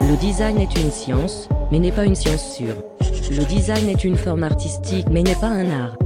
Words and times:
Le 0.00 0.16
design 0.16 0.58
est 0.58 0.74
une 0.80 0.90
science, 0.90 1.48
mais 1.70 1.78
n'est 1.78 1.92
pas 1.92 2.04
une 2.04 2.14
science 2.14 2.54
sûre. 2.54 2.76
Le 3.30 3.44
design 3.44 3.88
est 3.88 4.04
une 4.04 4.16
forme 4.16 4.44
artistique, 4.44 5.06
mais 5.10 5.22
n'est 5.22 5.34
pas 5.34 5.48
un 5.48 5.70
art. 5.70 5.96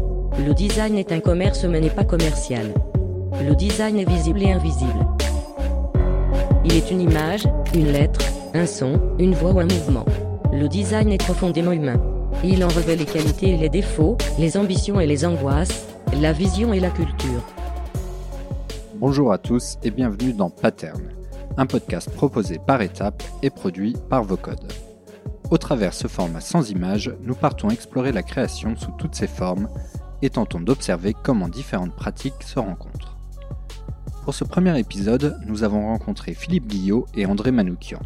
Le 0.45 0.52
design 0.55 0.96
est 0.98 1.12
un 1.12 1.20
commerce, 1.20 1.64
mais 1.64 1.80
n'est 1.80 1.90
pas 1.90 2.04
commercial. 2.04 2.75
Le 3.46 3.54
design 3.54 3.98
est 3.98 4.09
visible 4.09 4.43
et 4.43 4.52
invisible. 4.52 5.06
Il 6.64 6.75
est 6.75 6.90
une 6.90 7.02
image, 7.02 7.45
une 7.75 7.93
lettre, 7.93 8.20
un 8.54 8.66
son, 8.66 9.00
une 9.18 9.34
voix 9.34 9.52
ou 9.52 9.61
un 9.61 9.66
mouvement. 9.66 10.04
Le 10.52 10.68
design 10.68 11.12
est 11.12 11.22
profondément 11.22 11.72
humain. 11.72 12.18
Il 12.45 12.62
en 12.62 12.68
revêt 12.68 12.95
les 12.95 13.05
qualités 13.05 13.50
et 13.50 13.57
les 13.57 13.68
défauts, 13.68 14.16
les 14.38 14.56
ambitions 14.56 15.01
et 15.01 15.06
les 15.06 15.24
angoisses, 15.24 15.88
la 16.20 16.33
vision 16.33 16.73
et 16.73 16.78
la 16.78 16.91
culture. 16.91 17.42
Bonjour 18.95 19.33
à 19.33 19.38
tous 19.38 19.77
et 19.83 19.91
bienvenue 19.91 20.33
dans 20.33 20.48
Pattern, 20.48 21.02
un 21.56 21.66
podcast 21.66 22.09
proposé 22.11 22.61
par 22.64 22.80
étapes 22.80 23.24
et 23.42 23.51
produit 23.51 23.97
par 24.09 24.23
Vocode. 24.23 24.73
Au 25.51 25.59
travers 25.59 25.92
ce 25.92 26.06
format 26.06 26.41
sans 26.41 26.70
images, 26.70 27.12
nous 27.23 27.34
partons 27.34 27.70
explorer 27.70 28.12
la 28.12 28.23
création 28.23 28.77
sous 28.77 28.92
toutes 28.92 29.16
ses 29.16 29.27
formes 29.27 29.69
et 30.23 30.30
tentons 30.30 30.61
d'observer 30.61 31.16
comment 31.20 31.48
différentes 31.48 31.97
pratiques 31.97 32.45
se 32.45 32.61
rencontrent. 32.61 33.16
Pour 34.23 34.34
ce 34.34 34.45
premier 34.45 34.78
épisode, 34.78 35.41
nous 35.45 35.64
avons 35.64 35.89
rencontré 35.89 36.34
Philippe 36.34 36.69
Guillot 36.69 37.06
et 37.16 37.27
André 37.27 37.50
Manoukian. 37.50 38.00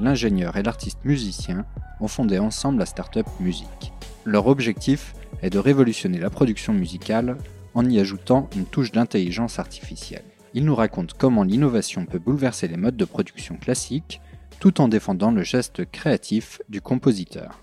L'ingénieur 0.00 0.56
et 0.56 0.62
l'artiste 0.62 1.04
musicien 1.04 1.66
ont 2.00 2.08
fondé 2.08 2.38
ensemble 2.38 2.78
la 2.78 2.86
startup 2.86 3.26
Musique. 3.38 3.92
Leur 4.24 4.46
objectif 4.46 5.12
est 5.42 5.50
de 5.50 5.58
révolutionner 5.58 6.18
la 6.18 6.30
production 6.30 6.72
musicale 6.72 7.36
en 7.74 7.84
y 7.84 8.00
ajoutant 8.00 8.48
une 8.56 8.64
touche 8.64 8.92
d'intelligence 8.92 9.58
artificielle. 9.58 10.24
Ils 10.54 10.64
nous 10.64 10.74
racontent 10.74 11.14
comment 11.18 11.42
l'innovation 11.42 12.06
peut 12.06 12.18
bouleverser 12.18 12.66
les 12.66 12.78
modes 12.78 12.96
de 12.96 13.04
production 13.04 13.56
classiques 13.56 14.22
tout 14.58 14.80
en 14.80 14.88
défendant 14.88 15.32
le 15.32 15.42
geste 15.42 15.84
créatif 15.90 16.62
du 16.70 16.80
compositeur. 16.80 17.62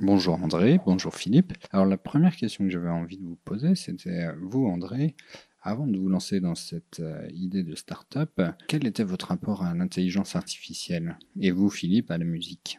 Bonjour 0.00 0.42
André, 0.42 0.80
bonjour 0.84 1.14
Philippe. 1.14 1.52
Alors 1.70 1.86
la 1.86 1.96
première 1.96 2.34
question 2.34 2.64
que 2.64 2.70
j'avais 2.70 2.88
envie 2.88 3.18
de 3.18 3.24
vous 3.24 3.38
poser, 3.44 3.76
c'était 3.76 4.24
euh, 4.24 4.32
vous 4.40 4.66
André, 4.66 5.14
avant 5.62 5.86
de 5.86 5.98
vous 5.98 6.08
lancer 6.08 6.40
dans 6.40 6.54
cette 6.54 7.00
euh, 7.00 7.28
idée 7.32 7.62
de 7.62 7.74
start-up, 7.74 8.40
quel 8.66 8.86
était 8.86 9.04
votre 9.04 9.28
rapport 9.28 9.62
à 9.62 9.74
l'intelligence 9.74 10.36
artificielle? 10.36 11.18
Et 11.38 11.50
vous 11.50 11.68
Philippe, 11.68 12.10
à 12.10 12.18
la 12.18 12.24
musique? 12.24 12.78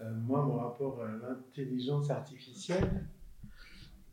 Euh, 0.00 0.10
moi, 0.26 0.44
mon 0.44 0.56
rapport 0.56 1.02
à 1.02 1.08
l'intelligence 1.08 2.10
artificielle, 2.10 3.06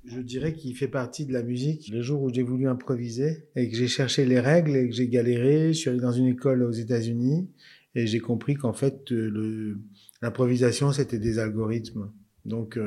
je 0.03 0.19
dirais 0.19 0.53
qu'il 0.53 0.75
fait 0.75 0.87
partie 0.87 1.25
de 1.25 1.33
la 1.33 1.43
musique. 1.43 1.89
Le 1.89 2.01
jour 2.01 2.21
où 2.21 2.33
j'ai 2.33 2.43
voulu 2.43 2.67
improviser 2.67 3.47
et 3.55 3.69
que 3.69 3.77
j'ai 3.77 3.87
cherché 3.87 4.25
les 4.25 4.39
règles 4.39 4.75
et 4.75 4.89
que 4.89 4.95
j'ai 4.95 5.07
galéré, 5.07 5.73
je 5.73 5.79
suis 5.79 5.89
allé 5.89 5.99
dans 5.99 6.11
une 6.11 6.27
école 6.27 6.63
aux 6.63 6.71
États-Unis 6.71 7.49
et 7.95 8.07
j'ai 8.07 8.19
compris 8.19 8.55
qu'en 8.55 8.73
fait, 8.73 9.11
euh, 9.11 9.79
l'improvisation, 10.21 10.91
c'était 10.91 11.19
des 11.19 11.39
algorithmes. 11.39 12.11
Donc, 12.45 12.79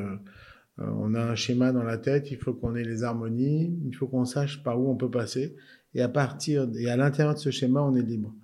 euh, 0.80 0.86
on 0.98 1.14
a 1.14 1.22
un 1.22 1.34
schéma 1.34 1.72
dans 1.72 1.82
la 1.82 1.98
tête, 1.98 2.30
il 2.30 2.36
faut 2.36 2.52
qu'on 2.52 2.74
ait 2.74 2.84
les 2.84 3.04
harmonies, 3.04 3.78
il 3.84 3.94
faut 3.94 4.06
qu'on 4.06 4.24
sache 4.24 4.62
par 4.62 4.80
où 4.80 4.90
on 4.90 4.96
peut 4.96 5.10
passer. 5.10 5.56
Et 5.94 6.02
à 6.02 6.08
partir, 6.08 6.68
et 6.76 6.90
à 6.90 6.96
l'intérieur 6.96 7.34
de 7.34 7.38
ce 7.38 7.50
schéma, 7.50 7.82
on 7.82 7.94
est 7.94 8.02
libre. 8.02 8.34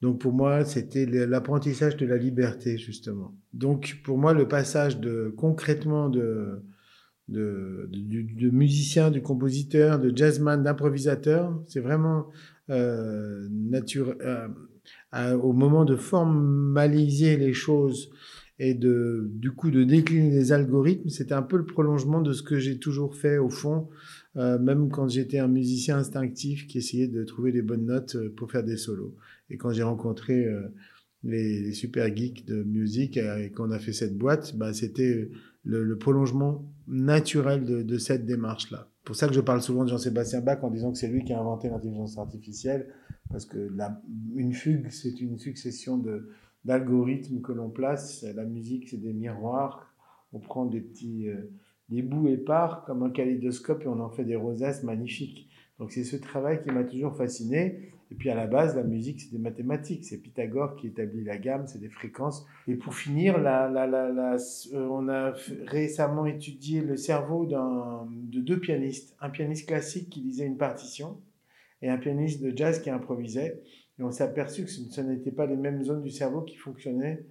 Donc 0.00 0.20
pour 0.20 0.32
moi, 0.32 0.64
c'était 0.64 1.06
l'apprentissage 1.06 1.96
de 1.96 2.06
la 2.06 2.16
liberté, 2.16 2.76
justement. 2.76 3.36
Donc 3.52 4.00
pour 4.04 4.18
moi, 4.18 4.32
le 4.32 4.48
passage 4.48 4.98
de 4.98 5.32
concrètement 5.36 6.08
de, 6.08 6.64
de, 7.28 7.88
de, 7.92 8.22
de 8.40 8.50
musicien, 8.50 9.12
du 9.12 9.22
compositeur, 9.22 10.00
de 10.00 10.14
jazzman, 10.14 10.64
d'improvisateur, 10.64 11.62
c'est 11.68 11.78
vraiment 11.78 12.26
euh, 12.70 13.46
nature, 13.50 14.16
euh, 14.22 14.48
au 15.36 15.52
moment 15.52 15.84
de 15.84 15.94
formaliser 15.94 17.36
les 17.36 17.52
choses 17.52 18.10
et 18.58 18.74
de, 18.74 19.30
du 19.34 19.52
coup 19.52 19.70
de 19.70 19.82
décliner 19.82 20.30
les 20.30 20.52
algorithmes, 20.52 21.08
c'était 21.08 21.34
un 21.34 21.42
peu 21.42 21.56
le 21.56 21.64
prolongement 21.64 22.20
de 22.20 22.32
ce 22.32 22.42
que 22.42 22.58
j'ai 22.58 22.78
toujours 22.78 23.16
fait 23.16 23.38
au 23.38 23.48
fond, 23.48 23.88
euh, 24.36 24.58
même 24.58 24.90
quand 24.90 25.08
j'étais 25.08 25.38
un 25.38 25.48
musicien 25.48 25.98
instinctif 25.98 26.66
qui 26.66 26.78
essayait 26.78 27.08
de 27.08 27.24
trouver 27.24 27.52
les 27.52 27.62
bonnes 27.62 27.86
notes 27.86 28.16
euh, 28.16 28.32
pour 28.34 28.50
faire 28.50 28.62
des 28.62 28.76
solos. 28.76 29.14
Et 29.50 29.56
quand 29.56 29.72
j'ai 29.72 29.82
rencontré 29.82 30.44
euh, 30.44 30.68
les, 31.24 31.72
super 31.72 32.14
geeks 32.14 32.46
de 32.46 32.62
musique 32.62 33.16
et 33.16 33.50
qu'on 33.50 33.70
a 33.70 33.78
fait 33.78 33.92
cette 33.92 34.16
boîte, 34.16 34.56
bah, 34.56 34.72
c'était 34.72 35.30
le, 35.64 35.96
prolongement 35.96 36.64
naturel 36.88 37.64
de, 37.64 37.98
cette 37.98 38.26
démarche-là. 38.26 38.88
pour 39.04 39.16
ça 39.16 39.28
que 39.28 39.34
je 39.34 39.40
parle 39.40 39.62
souvent 39.62 39.84
de 39.84 39.88
Jean-Sébastien 39.88 40.40
Bach 40.40 40.58
en 40.62 40.70
disant 40.70 40.92
que 40.92 40.98
c'est 40.98 41.08
lui 41.08 41.24
qui 41.24 41.32
a 41.32 41.38
inventé 41.38 41.68
l'intelligence 41.68 42.18
artificielle, 42.18 42.88
parce 43.30 43.46
que 43.46 43.70
une 44.34 44.52
fugue, 44.52 44.88
c'est 44.90 45.20
une 45.20 45.38
succession 45.38 45.96
de, 45.96 46.28
d'algorithmes 46.64 47.40
que 47.40 47.52
l'on 47.52 47.70
place. 47.70 48.24
La 48.34 48.44
musique, 48.44 48.88
c'est 48.88 49.00
des 49.00 49.12
miroirs. 49.12 49.92
On 50.32 50.38
prend 50.38 50.64
des 50.64 50.80
petits 50.80 51.28
euh, 51.28 51.50
des 51.88 52.02
bouts 52.02 52.28
épars 52.28 52.84
comme 52.84 53.02
un 53.02 53.10
kaléidoscope 53.10 53.82
et 53.84 53.86
on 53.88 54.00
en 54.00 54.08
fait 54.08 54.24
des 54.24 54.36
rosaces 54.36 54.82
magnifiques. 54.82 55.48
Donc 55.78 55.92
c'est 55.92 56.04
ce 56.04 56.16
travail 56.16 56.62
qui 56.62 56.70
m'a 56.70 56.84
toujours 56.84 57.16
fasciné. 57.16 57.92
Et 58.10 58.14
puis 58.14 58.30
à 58.30 58.34
la 58.34 58.46
base, 58.46 58.76
la 58.76 58.82
musique, 58.82 59.20
c'est 59.20 59.30
des 59.30 59.38
mathématiques. 59.38 60.04
C'est 60.04 60.18
Pythagore 60.18 60.76
qui 60.76 60.86
établit 60.86 61.24
la 61.24 61.38
gamme, 61.38 61.66
c'est 61.66 61.80
des 61.80 61.88
fréquences. 61.88 62.46
Et 62.68 62.76
pour 62.76 62.94
finir, 62.94 63.38
la, 63.38 63.68
la, 63.68 63.86
la, 63.86 64.36
euh, 64.74 64.88
on 64.90 65.08
a 65.08 65.32
récemment 65.66 66.26
étudié 66.26 66.82
le 66.82 66.96
cerveau 66.96 67.46
de 67.46 68.40
deux 68.40 68.60
pianistes. 68.60 69.16
Un 69.20 69.30
pianiste 69.30 69.66
classique 69.66 70.10
qui 70.10 70.20
lisait 70.20 70.46
une 70.46 70.58
partition 70.58 71.18
et 71.80 71.88
un 71.88 71.98
pianiste 71.98 72.42
de 72.42 72.56
jazz 72.56 72.80
qui 72.80 72.90
improvisait. 72.90 73.62
On 74.02 74.10
s'est 74.10 74.24
aperçu 74.24 74.64
que 74.64 74.70
ce, 74.70 75.00
n'étaient 75.00 75.32
pas 75.32 75.46
les 75.46 75.56
mêmes 75.56 75.82
zones 75.82 76.02
du 76.02 76.10
cerveau 76.10 76.42
qui 76.42 76.56
fonctionnaient 76.56 77.24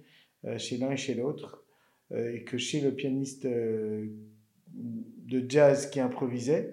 euh, 0.44 0.58
chez 0.58 0.78
l'un 0.78 0.90
et 0.90 0.96
chez 0.96 1.14
l'autre. 1.14 1.64
Euh, 2.12 2.34
et 2.34 2.44
que 2.44 2.58
chez 2.58 2.80
le 2.80 2.94
pianiste 2.94 3.46
euh, 3.46 4.06
de 4.74 5.44
jazz 5.48 5.88
qui 5.90 6.00
improvisait, 6.00 6.72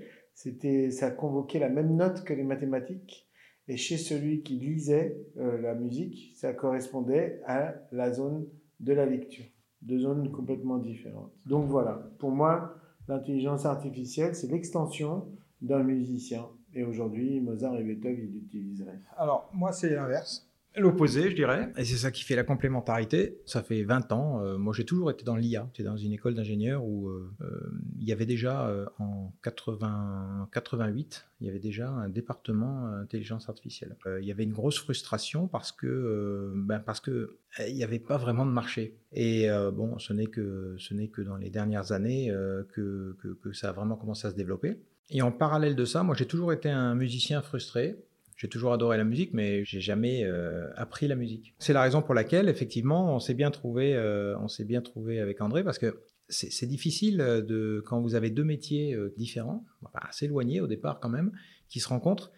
ça 0.92 1.12
convoquait 1.12 1.60
la 1.60 1.70
même 1.70 1.96
note 1.96 2.24
que 2.24 2.34
les 2.34 2.44
mathématiques. 2.44 3.28
Et 3.68 3.78
chez 3.78 3.98
celui 3.98 4.42
qui 4.42 4.56
lisait 4.56 5.16
la 5.36 5.76
musique, 5.76 6.32
ça 6.36 6.54
correspondait 6.54 7.40
à 7.46 7.76
la 7.92 8.12
zone 8.12 8.48
de 8.80 8.94
la 8.94 9.06
lecture. 9.06 9.46
Deux 9.84 10.00
zones 10.00 10.32
complètement 10.32 10.80
différentes. 10.80 11.32
Donc 11.46 11.68
voilà, 11.68 12.10
pour 12.18 12.32
moi, 12.32 12.74
l'intelligence 13.08 13.66
artificielle, 13.66 14.34
c'est 14.34 14.48
l'extension 14.48 15.28
d'un 15.62 15.84
musicien. 15.84 16.48
Et 16.74 16.84
aujourd'hui, 16.84 17.40
Mozart 17.42 17.78
et 17.78 17.84
Beethoven, 17.84 18.20
ils 18.20 18.34
l'utiliseraient. 18.34 19.00
Alors, 19.18 19.50
moi, 19.54 19.72
c'est 19.72 19.90
l'inverse. 19.90 20.50
L'opposé, 20.78 21.32
je 21.32 21.36
dirais. 21.36 21.74
Et 21.78 21.84
c'est 21.84 21.98
ça 21.98 22.12
qui 22.12 22.24
fait 22.24 22.36
la 22.36 22.44
complémentarité. 22.44 23.40
Ça 23.46 23.64
fait 23.64 23.84
20 23.84 24.12
ans. 24.12 24.44
euh, 24.44 24.58
moi, 24.58 24.72
j'ai 24.76 24.86
toujours 24.86 25.10
été 25.10 25.26
dans 25.26 25.36
l'IA. 25.36 25.68
J'étais 25.74 25.84
dans 25.84 25.98
une 25.98 26.14
école 26.14 26.36
d'ingénieurs 26.36 26.86
où 26.86 27.10
euh, 27.10 27.32
euh, 27.42 27.72
il 28.00 28.08
y 28.08 28.12
avait 28.12 28.28
déjà, 28.28 28.72
en 29.00 29.34
80, 29.44 30.50
88, 30.52 31.28
il 31.42 31.48
y 31.48 31.50
avait 31.50 31.60
déjà 31.60 31.90
un 31.90 32.08
département 32.08 32.86
intelligence 32.88 33.50
artificielle. 33.50 33.96
Il 34.22 34.26
y 34.26 34.32
avait 34.32 34.44
une 34.44 34.54
grosse 34.54 34.80
frustration 34.80 35.48
parce 35.48 35.72
que, 35.72 36.54
ben, 36.56 36.80
parce 36.80 37.00
que 37.00 37.38
il 37.68 37.74
n'y 37.74 37.84
avait 37.84 38.00
pas 38.00 38.18
vraiment 38.18 38.46
de 38.46 38.52
marché. 38.52 38.96
Et 39.12 39.48
bon, 39.74 39.98
ce 40.00 40.14
n'est 40.14 40.28
que, 40.28 40.76
ce 40.78 40.94
n'est 40.94 41.08
que 41.08 41.22
dans 41.22 41.36
les 41.36 41.50
dernières 41.50 41.92
années 41.92 42.34
que, 42.74 43.18
que 43.42 43.54
ça 43.54 43.70
a 43.70 43.72
vraiment 43.72 43.96
commencé 43.96 44.28
à 44.28 44.32
se 44.32 44.36
développer. 44.36 44.80
Et 45.10 45.22
en 45.22 45.32
parallèle 45.32 45.76
de 45.76 45.86
ça, 45.86 46.04
moi, 46.04 46.16
j'ai 46.16 46.28
toujours 46.28 46.54
été 46.54 46.70
un 46.70 46.96
musicien 46.96 47.42
frustré. 47.42 47.98
J'ai 48.38 48.48
toujours 48.48 48.72
adoré 48.72 48.98
la 48.98 49.04
musique, 49.04 49.34
mais 49.34 49.66
j'ai 49.66 49.82
jamais 49.82 50.24
euh, 50.24 50.70
appris 50.76 51.08
la 51.08 51.16
musique. 51.16 51.54
C'est 51.60 51.74
la 51.74 51.82
raison 51.82 52.02
pour 52.02 52.14
laquelle, 52.14 52.48
effectivement, 52.48 53.16
on 53.16 53.20
s'est 53.20 53.34
bien 53.34 53.52
trouvé, 53.52 53.96
euh, 53.96 54.38
on 54.40 54.48
s'est 54.48 54.64
bien 54.64 54.82
trouvé 54.82 55.20
avec 55.20 55.42
André, 55.42 55.64
parce 55.64 55.78
que 55.78 56.04
c'est 56.30 56.68
difficile 56.68 57.18
de 57.18 57.84
quand 57.86 58.02
vous 58.02 58.16
avez 58.16 58.30
deux 58.30 58.44
métiers 58.44 58.94
euh, 58.94 59.14
différents, 59.18 59.66
assez 59.94 60.26
éloignés 60.26 60.62
au 60.62 60.68
départ 60.68 61.00
quand 61.00 61.10
même, 61.10 61.32
qui 61.68 61.80
se 61.80 61.88
rencontrent. 61.88 62.32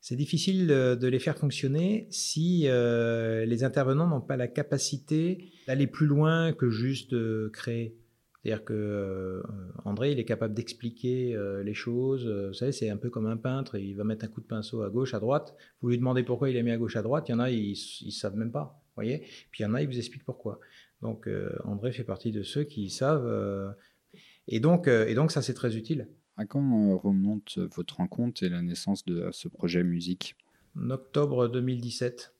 C'est 0.00 0.16
difficile 0.16 0.66
de, 0.66 1.06
les 1.06 1.18
faire 1.18 1.36
fonctionner 1.36 2.06
si 2.10 2.62
euh, 2.66 3.44
les 3.44 3.64
intervenants 3.64 4.06
n'ont 4.06 4.22
pas 4.22 4.38
la 4.38 4.48
capacité 4.48 5.50
d'aller 5.66 5.86
plus 5.86 6.06
loin 6.06 6.52
que 6.54 6.70
juste 6.70 7.12
euh, 7.12 7.50
créer. 7.52 7.96
C'est-à-dire 8.42 8.64
que 8.64 8.72
euh, 8.72 9.42
André, 9.84 10.12
il 10.12 10.18
est 10.18 10.24
capable 10.24 10.54
d'expliquer 10.54 11.34
euh, 11.34 11.62
les 11.62 11.74
choses. 11.74 12.26
Euh, 12.26 12.48
Vous 12.48 12.54
savez, 12.54 12.72
c'est 12.72 12.88
un 12.88 12.96
peu 12.96 13.10
comme 13.10 13.26
un 13.26 13.36
peintre. 13.36 13.76
Il 13.76 13.94
va 13.94 14.04
mettre 14.04 14.24
un 14.24 14.28
coup 14.28 14.40
de 14.40 14.46
pinceau 14.46 14.82
à 14.82 14.88
gauche, 14.88 15.12
à 15.12 15.20
droite. 15.20 15.54
Vous 15.82 15.90
lui 15.90 15.98
demandez 15.98 16.22
pourquoi 16.22 16.48
il 16.48 16.56
a 16.56 16.62
mis 16.62 16.70
à 16.70 16.78
gauche, 16.78 16.96
à 16.96 17.02
droite. 17.02 17.28
Il 17.28 17.32
y 17.32 17.34
en 17.34 17.38
a, 17.38 17.50
ils 17.50 17.76
ne 18.06 18.10
savent 18.10 18.36
même 18.36 18.50
pas. 18.50 18.82
voyez 18.94 19.18
Puis 19.50 19.60
il 19.60 19.62
y 19.62 19.66
en 19.66 19.74
a, 19.74 19.82
ils 19.82 19.88
vous 19.88 19.98
expliquent 19.98 20.24
pourquoi. 20.24 20.58
Donc 21.02 21.28
euh, 21.28 21.54
André 21.64 21.92
fait 21.92 22.04
partie 22.04 22.32
de 22.32 22.42
ceux 22.42 22.64
qui 22.64 22.88
savent. 22.88 23.74
et, 24.48 24.58
donc, 24.58 24.88
et 24.88 25.14
donc, 25.14 25.32
ça, 25.32 25.42
c'est 25.42 25.54
très 25.54 25.76
utile. 25.76 26.08
À 26.38 26.46
quand 26.46 26.96
remonte 26.96 27.58
votre 27.58 27.96
rencontre 27.96 28.42
et 28.42 28.48
la 28.48 28.62
naissance 28.62 29.04
de 29.04 29.28
ce 29.32 29.48
projet 29.48 29.84
musique? 29.84 30.36
En 30.78 30.88
octobre 30.88 31.48
2017, 31.48 32.34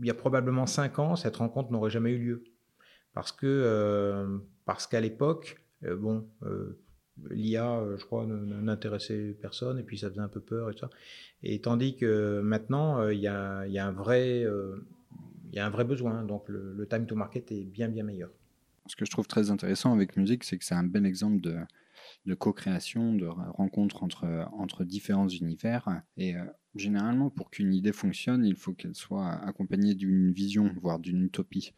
il 0.00 0.06
y 0.06 0.10
a 0.10 0.14
probablement 0.14 0.66
cinq 0.66 0.98
ans, 0.98 1.14
cette 1.14 1.36
rencontre 1.36 1.70
n'aurait 1.70 1.90
jamais 1.90 2.10
eu 2.10 2.18
lieu. 2.18 2.44
Parce 3.12 3.30
que 3.30 4.40
parce 4.64 4.86
qu'à 4.86 5.00
l'époque, 5.00 5.60
bon, 5.82 6.26
l'IA, 7.30 7.82
je 7.96 8.04
crois, 8.04 8.26
n'intéressait 8.26 9.36
personne, 9.40 9.78
et 9.78 9.82
puis 9.82 9.98
ça 9.98 10.08
faisait 10.10 10.20
un 10.20 10.28
peu 10.28 10.40
peur 10.40 10.70
et 10.70 10.76
ça. 10.76 10.90
Et 11.42 11.60
tandis 11.60 11.96
que 11.96 12.40
maintenant, 12.40 13.08
il 13.08 13.18
y, 13.20 13.28
a, 13.28 13.60
un 13.60 13.92
vrai, 13.92 14.46
y 15.52 15.58
a 15.58 15.66
un 15.66 15.70
vrai 15.70 15.84
besoin, 15.84 16.24
donc 16.24 16.48
le, 16.48 16.72
le 16.72 16.86
time 16.86 17.06
to 17.06 17.14
market 17.14 17.52
est 17.52 17.64
bien, 17.64 17.88
bien 17.88 18.04
meilleur. 18.04 18.30
Ce 18.86 18.96
que 18.96 19.04
je 19.04 19.10
trouve 19.10 19.26
très 19.26 19.50
intéressant 19.50 19.92
avec 19.94 20.16
musique, 20.16 20.44
c'est 20.44 20.58
que 20.58 20.64
c'est 20.64 20.74
un 20.74 20.84
bel 20.84 21.06
exemple 21.06 21.40
de, 21.40 21.56
de 22.26 22.34
co-création, 22.34 23.14
de 23.14 23.26
rencontre 23.26 24.02
entre, 24.02 24.48
entre 24.52 24.84
différents 24.84 25.28
univers. 25.28 26.02
Et 26.16 26.36
euh, 26.36 26.44
généralement, 26.74 27.30
pour 27.30 27.50
qu'une 27.50 27.74
idée 27.74 27.92
fonctionne, 27.92 28.44
il 28.44 28.56
faut 28.56 28.72
qu'elle 28.72 28.94
soit 28.94 29.30
accompagnée 29.30 29.94
d'une 29.94 30.32
vision, 30.32 30.70
voire 30.80 30.98
d'une 30.98 31.22
utopie. 31.22 31.74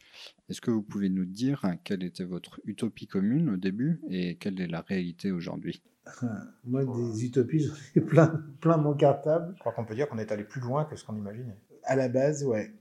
Est-ce 0.49 0.61
que 0.61 0.71
vous 0.71 0.83
pouvez 0.83 1.09
nous 1.09 1.25
dire 1.25 1.65
quelle 1.85 2.05
était 2.05 2.25
votre 2.25 2.61
utopie 2.65 3.07
commune 3.07 3.51
au 3.51 3.57
début 3.57 4.01
et 4.09 4.37
quelle 4.37 4.61
est 4.61 4.69
la 4.69 4.83
réalité 4.83 5.33
aujourd'hui? 5.33 5.83
Moi, 6.65 6.85
des 6.85 7.25
utopies, 7.25 7.61
j'en 7.61 7.75
ai 7.97 8.01
plein, 8.01 8.45
plein 8.61 8.77
mon 8.77 8.95
cartable. 8.95 9.53
Je 9.57 9.61
crois 9.61 9.73
qu'on 9.73 9.85
peut 9.85 9.95
dire 9.95 10.09
qu'on 10.09 10.19
est 10.19 10.31
allé 10.31 10.45
plus 10.45 10.61
loin 10.61 10.85
que 10.85 10.97
ce 10.97 11.05
qu'on 11.05 11.17
imaginait. 11.17 11.59
À 11.83 11.97
la 11.97 12.09
base, 12.09 12.45
ouais. 12.45 12.73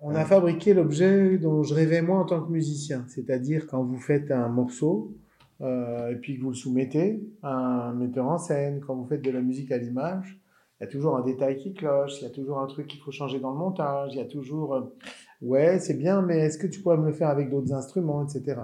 On 0.00 0.14
a 0.14 0.24
fabriqué 0.24 0.74
l'objet 0.74 1.38
dont 1.38 1.64
je 1.64 1.74
rêvais 1.74 2.02
moi 2.02 2.20
en 2.20 2.24
tant 2.24 2.40
que 2.40 2.52
musicien. 2.52 3.04
C'est-à-dire 3.08 3.66
quand 3.66 3.82
vous 3.82 3.98
faites 3.98 4.30
un 4.30 4.48
morceau, 4.48 5.16
euh, 5.60 6.12
et 6.12 6.16
puis 6.16 6.36
que 6.36 6.42
vous 6.42 6.50
le 6.50 6.54
soumettez 6.54 7.20
à 7.42 7.88
un 7.88 7.94
metteur 7.94 8.26
en 8.26 8.38
scène, 8.38 8.80
quand 8.80 8.94
vous 8.94 9.06
faites 9.06 9.22
de 9.22 9.30
la 9.30 9.40
musique 9.40 9.72
à 9.72 9.78
l'image, 9.78 10.40
il 10.80 10.84
y 10.84 10.86
a 10.86 10.90
toujours 10.90 11.16
un 11.16 11.22
détail 11.22 11.56
qui 11.56 11.74
cloche, 11.74 12.20
il 12.20 12.24
y 12.24 12.26
a 12.26 12.30
toujours 12.30 12.60
un 12.60 12.66
truc 12.66 12.86
qu'il 12.86 13.00
faut 13.00 13.10
changer 13.10 13.40
dans 13.40 13.50
le 13.50 13.56
montage, 13.56 14.14
il 14.14 14.18
y 14.18 14.22
a 14.22 14.26
toujours 14.26 14.74
euh, 14.74 14.82
ouais 15.42 15.80
c'est 15.80 15.94
bien 15.94 16.22
mais 16.22 16.38
est-ce 16.38 16.58
que 16.58 16.68
tu 16.68 16.80
pourrais 16.80 16.96
me 16.96 17.06
le 17.06 17.12
faire 17.12 17.28
avec 17.28 17.50
d'autres 17.50 17.72
instruments, 17.72 18.24
etc. 18.24 18.60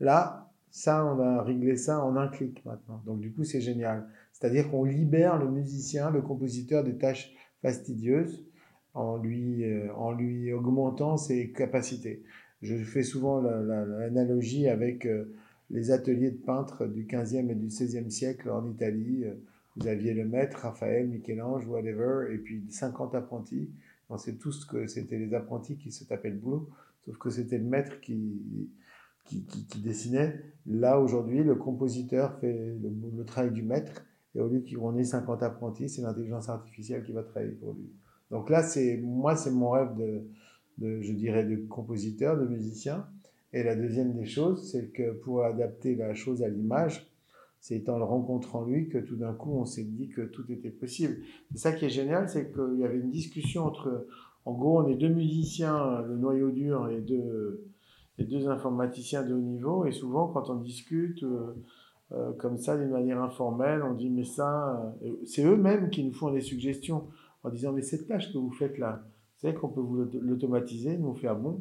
Là, 0.00 0.50
ça 0.70 1.04
on 1.06 1.20
a 1.20 1.42
réglé 1.42 1.76
ça 1.76 2.04
en 2.04 2.16
un 2.16 2.26
clic 2.26 2.64
maintenant, 2.64 3.00
donc 3.06 3.20
du 3.20 3.32
coup 3.32 3.44
c'est 3.44 3.60
génial. 3.60 4.08
C'est-à-dire 4.32 4.68
qu'on 4.68 4.82
libère 4.82 5.38
le 5.38 5.48
musicien, 5.48 6.10
le 6.10 6.22
compositeur 6.22 6.82
des 6.82 6.96
tâches 6.96 7.32
fastidieuses 7.62 8.44
en 8.94 9.16
lui, 9.16 9.64
euh, 9.64 9.94
en 9.94 10.10
lui 10.10 10.52
augmentant 10.52 11.16
ses 11.16 11.52
capacités. 11.52 12.24
Je 12.62 12.76
fais 12.76 13.02
souvent 13.02 13.40
l'analogie 13.40 14.68
avec 14.68 15.06
les 15.72 15.90
ateliers 15.90 16.30
de 16.30 16.36
peintres 16.36 16.86
du 16.86 17.04
15e 17.04 17.50
et 17.50 17.54
du 17.54 17.68
16e 17.68 18.10
siècle 18.10 18.50
en 18.50 18.68
Italie. 18.70 19.24
Euh, 19.24 19.34
vous 19.76 19.88
aviez 19.88 20.12
le 20.12 20.26
maître, 20.26 20.58
Raphaël, 20.60 21.08
Michel-Ange, 21.08 21.66
whatever, 21.66 22.32
et 22.32 22.38
puis 22.38 22.70
50 22.70 23.14
apprentis. 23.14 23.70
On 24.10 24.18
sait 24.18 24.34
tous 24.34 24.66
que 24.66 24.86
c'était 24.86 25.18
les 25.18 25.32
apprentis 25.32 25.76
qui 25.78 25.90
se 25.90 26.04
tapaient 26.04 26.28
le 26.28 26.36
boulot, 26.36 26.68
sauf 27.06 27.16
que 27.16 27.30
c'était 27.30 27.56
le 27.56 27.64
maître 27.64 27.98
qui, 28.00 28.70
qui, 29.24 29.80
dessinait. 29.82 30.42
Là, 30.66 31.00
aujourd'hui, 31.00 31.42
le 31.42 31.54
compositeur 31.54 32.38
fait 32.38 32.76
le, 32.82 33.24
travail 33.24 33.52
du 33.52 33.62
maître, 33.62 34.04
et 34.34 34.40
au 34.40 34.48
lieu 34.48 34.62
qu'on 34.62 34.96
ait 34.98 35.04
50 35.04 35.42
apprentis, 35.42 35.88
c'est 35.88 36.02
l'intelligence 36.02 36.50
artificielle 36.50 37.02
qui 37.02 37.12
va 37.12 37.22
travailler 37.22 37.52
pour 37.52 37.72
lui. 37.72 37.90
Donc 38.30 38.50
là, 38.50 38.62
c'est 38.62 38.98
moi, 38.98 39.36
c'est 39.36 39.50
mon 39.50 39.70
rêve 39.70 39.94
de, 39.96 41.00
je 41.00 41.12
dirais, 41.12 41.44
de 41.44 41.56
compositeur, 41.66 42.38
de 42.38 42.46
musicien. 42.46 43.06
Et 43.52 43.62
la 43.62 43.76
deuxième 43.76 44.12
des 44.14 44.24
choses, 44.24 44.70
c'est 44.70 44.88
que 44.88 45.12
pour 45.12 45.44
adapter 45.44 45.94
la 45.94 46.14
chose 46.14 46.42
à 46.42 46.48
l'image, 46.48 47.06
c'est 47.60 47.88
en 47.88 47.98
le 47.98 48.04
rencontrant 48.04 48.64
lui 48.64 48.88
que 48.88 48.98
tout 48.98 49.16
d'un 49.16 49.34
coup 49.34 49.52
on 49.52 49.64
s'est 49.64 49.84
dit 49.84 50.08
que 50.08 50.22
tout 50.22 50.50
était 50.50 50.70
possible. 50.70 51.18
C'est 51.52 51.58
ça 51.58 51.72
qui 51.72 51.84
est 51.84 51.90
génial, 51.90 52.28
c'est 52.28 52.52
qu'il 52.52 52.80
y 52.80 52.84
avait 52.84 52.98
une 52.98 53.10
discussion 53.10 53.64
entre, 53.64 54.06
en 54.44 54.52
gros, 54.52 54.80
on 54.80 54.88
est 54.88 54.96
deux 54.96 55.08
musiciens, 55.08 56.02
le 56.02 56.16
noyau 56.16 56.50
dur 56.50 56.88
et 56.90 57.00
deux, 57.00 57.64
et 58.18 58.24
deux 58.24 58.48
informaticiens 58.48 59.22
de 59.22 59.34
haut 59.34 59.38
niveau, 59.38 59.84
et 59.84 59.92
souvent 59.92 60.28
quand 60.28 60.50
on 60.50 60.56
discute 60.56 61.22
euh, 61.22 61.54
euh, 62.12 62.32
comme 62.32 62.58
ça 62.58 62.76
d'une 62.76 62.90
manière 62.90 63.22
informelle, 63.22 63.82
on 63.82 63.94
dit 63.94 64.10
mais 64.10 64.24
ça, 64.24 64.94
euh, 65.04 65.12
c'est 65.24 65.44
eux-mêmes 65.44 65.90
qui 65.90 66.02
nous 66.04 66.12
font 66.12 66.32
des 66.32 66.40
suggestions 66.40 67.04
en 67.44 67.50
disant 67.50 67.72
mais 67.72 67.82
cette 67.82 68.08
tâche 68.08 68.32
que 68.32 68.38
vous 68.38 68.50
faites 68.50 68.78
là, 68.78 69.04
savez 69.36 69.54
qu'on 69.54 69.68
peut 69.68 69.80
vous 69.80 70.04
l'automatiser, 70.20 70.96
nous 70.96 71.14
faire 71.14 71.36
bon? 71.36 71.60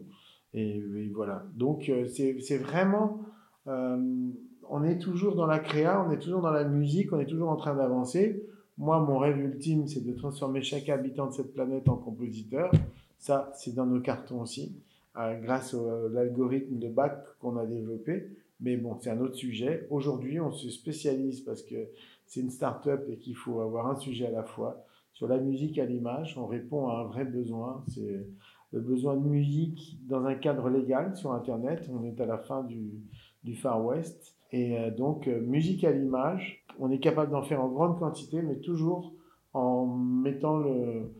Et, 0.53 1.09
voilà. 1.13 1.45
Donc, 1.55 1.89
euh, 1.89 2.07
c'est 2.07 2.57
vraiment. 2.57 3.19
Euh, 3.67 4.29
on 4.69 4.83
est 4.83 4.99
toujours 4.99 5.35
dans 5.35 5.47
la 5.47 5.59
créa, 5.59 6.05
on 6.07 6.11
est 6.11 6.19
toujours 6.19 6.41
dans 6.41 6.51
la 6.51 6.63
musique, 6.63 7.11
on 7.13 7.19
est 7.19 7.25
toujours 7.25 7.49
en 7.49 7.57
train 7.57 7.75
d'avancer. 7.75 8.43
Moi, 8.77 8.99
mon 8.99 9.17
rêve 9.17 9.37
ultime, 9.37 9.87
c'est 9.87 10.03
de 10.03 10.13
transformer 10.13 10.61
chaque 10.61 10.89
habitant 10.89 11.27
de 11.27 11.33
cette 11.33 11.53
planète 11.53 11.89
en 11.89 11.95
compositeur. 11.95 12.71
Ça, 13.17 13.51
c'est 13.55 13.75
dans 13.75 13.85
nos 13.85 13.99
cartons 13.99 14.41
aussi, 14.41 14.75
euh, 15.17 15.39
grâce 15.39 15.73
à 15.73 16.09
l'algorithme 16.11 16.79
de 16.79 16.87
Bach 16.87 17.11
qu'on 17.39 17.57
a 17.57 17.65
développé. 17.65 18.27
Mais 18.61 18.77
bon, 18.77 18.97
c'est 18.99 19.09
un 19.09 19.19
autre 19.19 19.35
sujet. 19.35 19.87
Aujourd'hui, 19.89 20.39
on 20.39 20.51
se 20.51 20.69
spécialise 20.69 21.41
parce 21.41 21.63
que 21.63 21.87
c'est 22.25 22.41
une 22.41 22.51
start-up 22.51 23.05
et 23.09 23.17
qu'il 23.17 23.35
faut 23.35 23.59
avoir 23.61 23.87
un 23.87 23.95
sujet 23.95 24.27
à 24.27 24.31
la 24.31 24.43
fois. 24.43 24.85
Sur 25.13 25.27
la 25.27 25.37
musique 25.37 25.77
à 25.77 25.85
l'image, 25.85 26.37
on 26.37 26.47
répond 26.47 26.87
à 26.87 26.99
un 26.99 27.03
vrai 27.03 27.25
besoin. 27.25 27.83
C'est 27.87 28.25
le 28.71 28.79
besoin 28.79 29.15
de 29.15 29.27
musique 29.27 29.99
dans 30.07 30.25
un 30.25 30.35
cadre 30.35 30.69
légal 30.69 31.15
sur 31.15 31.33
Internet. 31.33 31.89
On 31.91 32.03
est 32.03 32.19
à 32.21 32.25
la 32.25 32.37
fin 32.37 32.63
du, 32.63 32.91
du 33.43 33.55
Far 33.55 33.83
West. 33.83 34.35
Et 34.51 34.77
euh, 34.77 34.91
donc, 34.91 35.27
euh, 35.27 35.41
musique 35.41 35.83
à 35.83 35.91
l'image, 35.91 36.65
on 36.79 36.91
est 36.91 36.99
capable 36.99 37.31
d'en 37.31 37.43
faire 37.43 37.63
en 37.63 37.69
grande 37.69 37.99
quantité, 37.99 38.41
mais 38.41 38.59
toujours 38.59 39.13
en 39.53 39.85
mettant 39.85 40.57
le, 40.57 41.11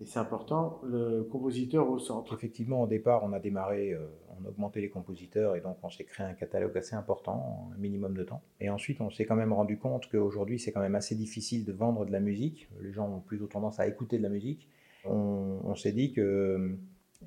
et 0.00 0.06
c'est 0.06 0.18
important, 0.18 0.80
le 0.82 1.24
compositeur 1.24 1.90
au 1.90 1.98
centre. 1.98 2.34
Effectivement, 2.34 2.82
au 2.82 2.86
départ, 2.86 3.22
on 3.22 3.34
a 3.34 3.38
démarré, 3.38 3.92
euh, 3.92 4.06
on 4.30 4.46
a 4.46 4.48
augmenté 4.48 4.80
les 4.80 4.88
compositeurs 4.88 5.56
et 5.56 5.60
donc 5.60 5.76
on 5.82 5.90
s'est 5.90 6.04
créé 6.04 6.26
un 6.26 6.32
catalogue 6.32 6.76
assez 6.78 6.96
important, 6.96 7.70
un 7.74 7.78
minimum 7.78 8.14
de 8.14 8.24
temps. 8.24 8.40
Et 8.60 8.70
ensuite, 8.70 9.02
on 9.02 9.10
s'est 9.10 9.26
quand 9.26 9.36
même 9.36 9.52
rendu 9.52 9.78
compte 9.78 10.08
qu'aujourd'hui, 10.10 10.58
c'est 10.58 10.72
quand 10.72 10.80
même 10.80 10.94
assez 10.94 11.14
difficile 11.14 11.66
de 11.66 11.72
vendre 11.72 12.06
de 12.06 12.12
la 12.12 12.20
musique. 12.20 12.70
Les 12.80 12.92
gens 12.92 13.10
ont 13.10 13.20
plutôt 13.20 13.46
tendance 13.46 13.78
à 13.78 13.86
écouter 13.86 14.16
de 14.16 14.22
la 14.22 14.30
musique 14.30 14.70
on, 15.04 15.74
s'est 15.74 15.92
dit 15.92 16.12
que, 16.12 16.76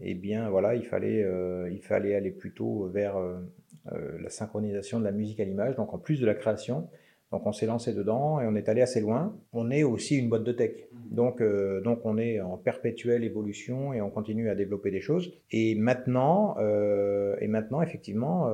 eh 0.02 0.14
bien, 0.14 0.50
voilà, 0.50 0.75
il 0.75 0.86
fallait, 0.86 1.24
euh, 1.24 1.70
il 1.72 1.81
fallait 1.81 2.16
aller 2.16 2.31
plutôt 2.31 2.88
vers 2.88 3.18
euh, 3.18 3.38
euh, 3.92 4.18
la 4.22 4.30
synchronisation 4.30 5.00
de 5.00 5.06
la 5.06 5.12
musique 5.12 5.40
à 5.40 5.46
l'image, 5.46 5.75
donc 5.75 5.94
en 5.94 5.98
plus 5.98 6.20
de 6.20 6.25
la 6.25 6.36
création. 6.36 6.90
Donc 7.31 7.48
on 7.48 7.52
s'est 7.52 7.66
lancé 7.66 7.96
dedans 7.96 8.40
et 8.42 8.46
on 8.46 8.56
est 8.56 8.70
allé 8.70 8.84
assez 8.84 9.02
loin. 9.02 9.36
On 9.54 9.72
est 9.72 9.81
aussi 9.81 10.16
une 10.20 10.30
boîte 10.30 10.44
de 10.44 10.52
tech. 10.52 10.88
Donc, 11.10 11.42
donc 11.84 12.02
on 12.04 12.20
est 12.20 12.40
en 12.40 12.58
perpétuelle 12.58 13.24
évolution 13.24 13.92
et 13.92 14.02
on 14.02 14.12
continue 14.12 14.52
à 14.52 14.56
développer 14.56 14.92
des 14.92 15.02
choses. 15.02 15.34
Et 15.50 15.74
maintenant, 15.74 16.56
et 16.60 17.48
maintenant 17.48 17.81
effectivement, 17.81 18.54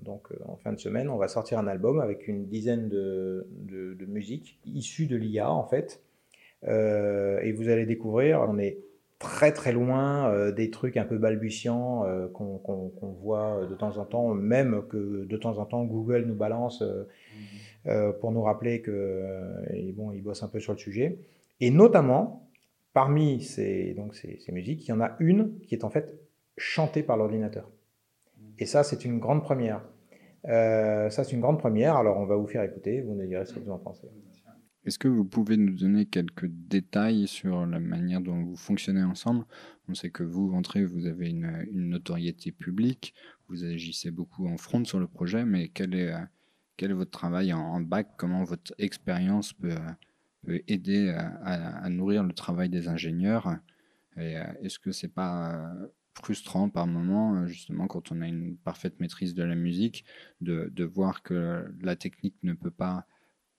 donc 0.00 0.28
en 0.46 0.56
fin 0.56 0.72
de 0.72 0.78
semaine, 0.78 1.10
on 1.10 1.18
va 1.18 1.28
sortir 1.28 1.58
un 1.58 1.66
album 1.66 2.00
avec 2.00 2.26
une 2.26 2.46
dizaine 2.46 2.88
de, 2.88 3.48
de, 3.50 3.92
de 3.92 4.06
musiques 4.06 4.60
issues 4.64 5.08
de 5.08 5.16
l'IA 5.16 5.52
en 5.52 5.64
fait. 5.68 6.00
Euh, 6.68 7.40
et 7.42 7.52
vous 7.52 7.68
allez 7.68 7.86
découvrir, 7.86 8.44
on 8.48 8.58
est 8.58 8.78
très 9.18 9.52
très 9.52 9.72
loin 9.72 10.30
euh, 10.30 10.52
des 10.52 10.70
trucs 10.70 10.96
un 10.96 11.04
peu 11.04 11.16
balbutiants 11.16 12.04
euh, 12.04 12.28
qu'on 12.28 13.16
voit 13.22 13.66
de 13.66 13.74
temps 13.74 13.96
en 13.98 14.04
temps, 14.04 14.34
même 14.34 14.82
que 14.88 15.24
de 15.24 15.36
temps 15.36 15.58
en 15.58 15.64
temps 15.64 15.84
Google 15.84 16.24
nous 16.26 16.34
balance 16.34 16.82
pour 18.20 18.32
nous 18.32 18.42
rappeler 18.42 18.80
que 18.82 19.22
bon, 19.94 20.10
ils 20.10 20.22
bossent 20.22 20.42
un 20.42 20.48
peu 20.48 20.58
sur 20.58 20.72
le 20.72 20.78
sujet. 20.78 21.18
Et 21.60 21.70
notamment, 21.70 22.50
parmi 22.92 23.40
ces, 23.40 23.94
donc 23.94 24.16
ces, 24.16 24.38
ces 24.40 24.50
musiques, 24.50 24.86
il 24.86 24.90
y 24.90 24.92
en 24.92 25.00
a 25.00 25.14
une 25.20 25.60
qui 25.60 25.74
est 25.74 25.84
en 25.84 25.90
fait 25.90 26.18
chantée 26.58 27.04
par 27.04 27.16
l'ordinateur. 27.16 27.70
Et 28.58 28.66
ça, 28.66 28.82
c'est 28.82 29.04
une 29.04 29.20
grande 29.20 29.42
première. 29.42 29.82
ça, 30.44 31.10
c'est 31.10 31.32
une 31.32 31.40
grande 31.40 31.60
première. 31.60 31.96
Alors, 31.96 32.18
on 32.18 32.26
va 32.26 32.34
vous 32.34 32.48
faire 32.48 32.64
écouter. 32.64 33.02
Vous 33.02 33.14
nous 33.14 33.26
direz 33.26 33.46
ce 33.46 33.54
que 33.54 33.60
vous 33.60 33.70
en 33.70 33.78
pensez. 33.78 34.08
Est-ce 34.86 35.00
que 35.00 35.08
vous 35.08 35.24
pouvez 35.24 35.56
nous 35.56 35.74
donner 35.74 36.06
quelques 36.06 36.46
détails 36.46 37.26
sur 37.26 37.66
la 37.66 37.80
manière 37.80 38.20
dont 38.20 38.44
vous 38.44 38.54
fonctionnez 38.54 39.02
ensemble? 39.02 39.44
On 39.88 39.94
sait 39.94 40.10
que 40.10 40.22
vous, 40.22 40.52
André, 40.54 40.84
vous 40.84 41.06
avez 41.06 41.28
une, 41.28 41.66
notoriété 41.72 42.52
publique, 42.52 43.12
vous 43.48 43.64
agissez 43.64 44.12
beaucoup 44.12 44.46
en 44.46 44.56
front 44.56 44.84
sur 44.84 45.00
le 45.00 45.08
projet, 45.08 45.44
mais 45.44 45.70
quel 45.70 45.92
est, 45.96 46.12
euh, 46.12 46.94
votre 46.94 47.10
travail 47.10 47.52
en, 47.52 47.80
bac? 47.80 48.10
Comment 48.16 48.44
votre 48.44 48.72
expérience 48.78 49.52
peut, 49.52 49.74
aider 50.68 51.08
à, 51.42 51.88
nourrir 51.90 52.22
le 52.22 52.32
travail 52.32 52.68
des 52.68 52.86
ingénieurs? 52.86 53.56
Euh, 54.18 54.44
est-ce 54.62 54.78
que 54.78 54.92
c'est 54.92 55.12
pas 55.12 55.56
euh, 55.56 55.88
frustrant 56.14 56.68
par 56.68 56.86
moment, 56.86 57.44
justement, 57.48 57.88
quand 57.88 58.12
on 58.12 58.20
a 58.20 58.28
une 58.28 58.56
parfaite 58.56 59.00
maîtrise 59.00 59.34
de 59.34 59.42
la 59.42 59.56
musique, 59.56 60.04
de 60.40 60.84
voir 60.84 61.24
que 61.24 61.74
la 61.80 61.96
technique 61.96 62.36
ne 62.44 62.52
peut 62.52 62.70
pas 62.70 63.04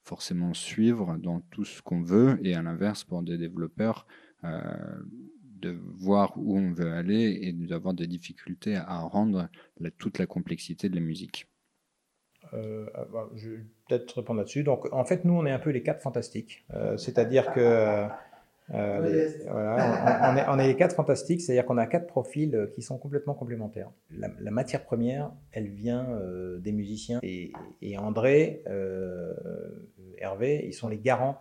forcément 0.04 0.54
suivre 0.54 1.16
dans 1.18 1.40
tout 1.50 1.64
ce 1.64 1.82
qu'on 1.82 2.02
veut, 2.02 2.38
et 2.42 2.54
à 2.54 2.62
l'inverse, 2.62 3.04
pour 3.04 3.22
des 3.22 3.38
développeurs, 3.38 4.06
euh, 4.44 4.60
de 5.60 5.70
voir 5.70 6.34
où 6.36 6.56
on 6.56 6.72
veut 6.72 6.92
aller 6.92 7.38
et 7.42 7.52
d'avoir 7.52 7.94
des 7.94 8.06
difficultés 8.06 8.76
à 8.76 8.98
rendre 9.00 9.48
toute 9.98 10.18
la 10.18 10.26
complexité 10.26 10.88
de 10.88 10.94
la 10.94 11.00
musique. 11.00 11.48
Euh, 12.54 12.86
ah, 12.94 13.04
bah, 13.12 13.28
je 13.34 13.50
vais 13.50 13.66
peut-être 13.88 14.18
répondre 14.18 14.38
là-dessus. 14.38 14.62
Donc, 14.62 14.92
en 14.92 15.04
fait, 15.04 15.24
nous, 15.24 15.34
on 15.34 15.44
est 15.46 15.50
un 15.50 15.58
peu 15.58 15.70
les 15.70 15.82
quatre 15.82 16.00
fantastiques. 16.00 16.64
Euh, 16.72 16.96
c'est-à-dire 16.96 17.52
que 17.52 18.06
Euh, 18.74 19.28
voilà, 19.50 20.32
on, 20.32 20.36
est, 20.36 20.44
on, 20.48 20.58
est, 20.58 20.66
les 20.66 20.76
quatre 20.76 20.94
fantastiques, 20.94 21.40
c'est-à-dire 21.40 21.64
qu'on 21.64 21.78
a 21.78 21.86
quatre 21.86 22.06
profils 22.06 22.54
euh, 22.54 22.66
qui 22.66 22.82
sont 22.82 22.98
complètement 22.98 23.34
complémentaires. 23.34 23.90
La, 24.10 24.50
matière 24.50 24.84
première, 24.84 25.30
elle 25.52 25.68
vient 25.68 26.10
euh, 26.10 26.58
des 26.58 26.72
musiciens 26.72 27.20
et, 27.22 27.52
et 27.80 27.96
André, 27.96 28.62
euh, 28.68 29.32
Hervé, 30.18 30.64
ils 30.66 30.74
sont 30.74 30.88
les 30.88 30.98
garants 30.98 31.38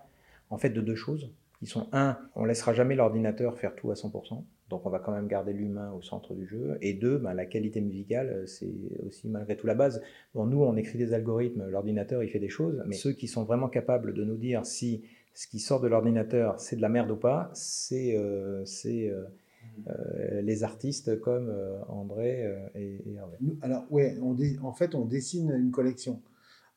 en 0.50 0.58
fait 0.58 0.70
de 0.70 0.82
deux 0.82 0.96
choses. 0.96 1.32
Ils 1.62 1.68
sont 1.68 1.88
un, 1.92 2.18
on 2.36 2.46
laissera 2.46 2.74
jamais 2.74 2.96
l'ordinateur 2.96 3.58
faire 3.58 3.76
tout 3.76 3.90
à 3.90 3.96
100%. 3.96 4.44
Donc 4.70 4.86
on 4.86 4.90
va 4.90 5.00
quand 5.00 5.12
même 5.12 5.28
garder 5.28 5.54
l'humain 5.54 5.92
au 5.92 6.02
centre 6.02 6.36
du 6.36 6.46
jeu. 6.46 6.78
Et 6.82 6.94
deux, 6.94 7.18
ben, 7.18 7.34
la 7.34 7.46
qualité 7.46 7.82
musicale, 7.82 8.44
c'est 8.48 8.70
aussi 9.06 9.28
malgré 9.28 9.56
tout 9.56 9.66
la 9.66 9.74
base. 9.74 10.02
Bon, 10.36 10.46
nous, 10.46 10.62
on 10.62 10.76
écrit 10.76 10.98
des 10.98 11.14
algorithmes, 11.14 11.68
l'ordinateur, 11.68 12.22
il 12.22 12.30
fait 12.30 12.40
des 12.40 12.50
choses, 12.50 12.84
mais 12.86 12.96
ceux 12.96 13.14
qui 13.14 13.28
sont 13.28 13.44
vraiment 13.44 13.70
capables 13.70 14.14
de 14.14 14.24
nous 14.24 14.36
dire 14.36 14.66
si 14.66 15.04
ce 15.38 15.46
qui 15.46 15.60
sort 15.60 15.79
de 15.79 15.88
l'ordinateur, 15.88 16.60
c'est 16.60 16.77
de 16.77 16.82
la 16.82 16.89
merde 16.89 17.12
ou 17.12 17.15
pas, 17.15 17.51
c'est 17.53 18.17
euh, 18.17 18.63
euh, 18.86 19.24
euh, 19.88 20.41
les 20.41 20.63
artistes 20.63 21.22
comme 21.22 21.50
euh, 21.50 21.77
André 21.89 22.44
et, 22.74 23.03
et, 23.06 23.13
Hervé. 23.13 23.38
Alors, 23.62 23.84
ouais, 23.91 24.17
on 24.24 24.36
en 24.63 24.74
fait, 24.74 24.96
on 24.96 25.06
dessine 25.06 25.51
une 25.51 25.70
collection. 25.70 26.22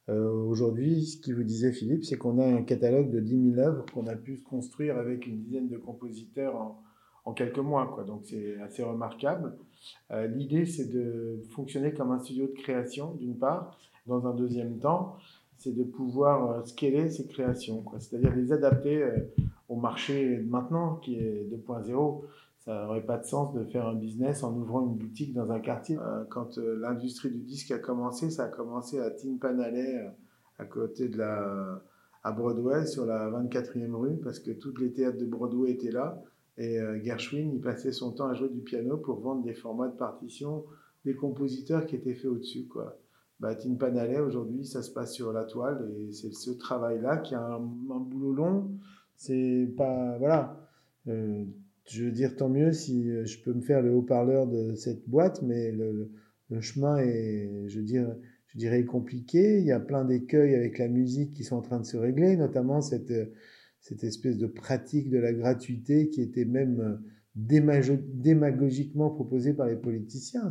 Aujourd'hui, 0.09 1.07
ce 1.07 1.19
qui 1.19 1.33
vous 1.33 1.45
disait 1.45 1.73
Philippe, 1.73 2.05
c'est 2.05 2.19
qu'on 2.19 2.41
a 2.41 2.45
un 2.45 2.63
catalogue 2.63 3.11
de 3.11 3.21
10 3.21 3.55
000 3.55 3.61
œuvres 3.61 3.87
qu'on 3.95 4.09
a 4.09 4.17
pu 4.17 4.39
se 4.39 4.45
construire 4.45 4.99
avec 4.99 5.25
une 5.25 5.39
dizaine 5.39 5.69
de 5.69 5.77
compositeurs 5.77 6.57
en, 6.57 6.83
en 7.25 7.33
quelques 7.33 7.61
mois. 7.61 7.87
Quoi. 7.95 8.03
Donc, 8.03 8.23
c'est 8.25 8.61
assez 8.61 8.83
remarquable. 8.83 9.57
L'idée, 10.11 10.67
c'est 10.67 10.91
de 10.93 11.41
fonctionner 11.51 11.95
comme 11.95 12.11
un 12.11 12.19
studio 12.19 12.49
de 12.49 12.61
création, 12.61 13.15
d'une 13.15 13.39
part. 13.39 13.79
Dans 14.09 14.27
un 14.27 14.35
deuxième 14.35 14.81
temps, 14.81 15.17
c'est 15.61 15.77
de 15.77 15.85
pouvoir 15.85 16.51
euh, 16.51 16.65
scaler 16.65 17.11
ces 17.11 17.27
créations, 17.27 17.85
c'est-à-dire 17.99 18.35
les 18.35 18.51
adapter 18.51 19.03
euh, 19.03 19.19
au 19.69 19.77
marché 19.77 20.39
maintenant 20.39 20.97
qui 20.97 21.17
est 21.17 21.47
2.0. 21.51 22.23
Ça 22.65 22.85
n'aurait 22.85 23.05
pas 23.05 23.19
de 23.19 23.25
sens 23.25 23.55
de 23.55 23.65
faire 23.65 23.87
un 23.87 23.95
business 23.95 24.43
en 24.43 24.55
ouvrant 24.55 24.87
une 24.87 24.97
boutique 24.97 25.35
dans 25.35 25.51
un 25.51 25.61
quartier. 25.61 25.99
Euh, 25.99 26.25
quand 26.31 26.57
l'industrie 26.57 27.31
du 27.31 27.41
disque 27.41 27.71
a 27.73 27.79
commencé, 27.79 28.31
ça 28.31 28.45
a 28.45 28.49
commencé 28.49 29.01
à 29.01 29.11
Timpanalais, 29.11 30.11
à 30.59 30.65
côté 30.65 31.09
de 31.09 31.19
la, 31.19 31.83
à 32.25 32.33
Broadway, 32.33 32.87
sur 32.87 33.05
la 33.05 33.31
24e 33.31 33.93
rue, 33.95 34.17
parce 34.17 34.41
que 34.41 34.53
tous 34.53 34.75
les 34.79 34.93
théâtres 34.93 35.19
de 35.19 35.27
Broadway 35.27 35.73
étaient 35.73 35.93
là. 35.93 36.23
Et 36.57 36.79
Gershwin, 37.03 37.51
il 37.55 37.61
passait 37.61 37.93
son 37.93 38.13
temps 38.13 38.29
à 38.29 38.35
jouer 38.35 38.51
du 38.51 38.61
piano 38.61 38.99
pour 38.99 39.21
vendre 39.21 39.43
des 39.43 39.55
formats 39.55 39.89
de 39.89 39.97
partition 39.97 40.65
des 41.07 41.15
compositeurs 41.15 41.87
qui 41.87 41.97
étaient 41.97 42.15
faits 42.15 42.31
au-dessus, 42.31 42.67
quoi 42.67 42.99
bah, 43.41 43.57
Panalais, 43.79 44.21
aujourd'hui, 44.21 44.67
ça 44.67 44.83
se 44.83 44.91
passe 44.91 45.15
sur 45.15 45.33
la 45.33 45.45
toile 45.45 45.91
et 45.99 46.13
c'est 46.13 46.33
ce 46.33 46.51
travail-là 46.51 47.17
qui 47.19 47.35
a 47.35 47.43
un, 47.43 47.61
boulot 47.61 48.33
long. 48.33 48.71
C'est 49.17 49.67
pas. 49.77 50.19
Voilà. 50.19 50.69
Euh, 51.09 51.45
je 51.87 52.05
veux 52.05 52.13
dire, 52.13 52.37
tant 52.37 52.51
mieux 52.51 52.73
si 52.73 53.11
euh, 53.11 53.25
je 53.25 53.43
peux 53.43 53.55
me 53.55 53.63
faire 53.63 53.83
le 53.83 53.93
haut-parleur 53.93 54.47
de 54.47 54.75
cette 54.75 55.09
boîte, 55.09 55.43
mais 55.43 55.73
le, 55.73 56.11
chemin 56.61 56.99
est, 56.99 57.69
je, 57.69 57.81
dire, 57.81 58.15
je 58.49 58.59
dirais, 58.59 58.85
compliqué. 58.85 59.59
Il 59.59 59.65
y 59.65 59.73
a 59.73 59.81
plein 59.81 60.05
d'écueils 60.05 60.55
avec 60.55 60.79
la 60.79 60.89
musique 60.89 61.33
qui 61.33 61.43
sont 61.43 61.57
en 61.57 61.63
train 61.63 61.81
de 61.81 61.87
se 61.87 61.97
régler, 61.97 62.37
notamment 62.37 62.83
cette, 62.83 63.13
cette 63.81 64.05
espèce 64.05 64.37
de 64.37 64.47
pratique 64.47 65.09
de 65.09 65.19
la 65.19 65.33
gratuité 65.33 66.11
qui 66.11 66.21
était 66.21 66.45
même 66.45 67.01
démagogiquement 67.35 69.11
proposée 69.11 69.55
par 69.55 69.67
les 69.67 69.77
politiciens. 69.77 70.51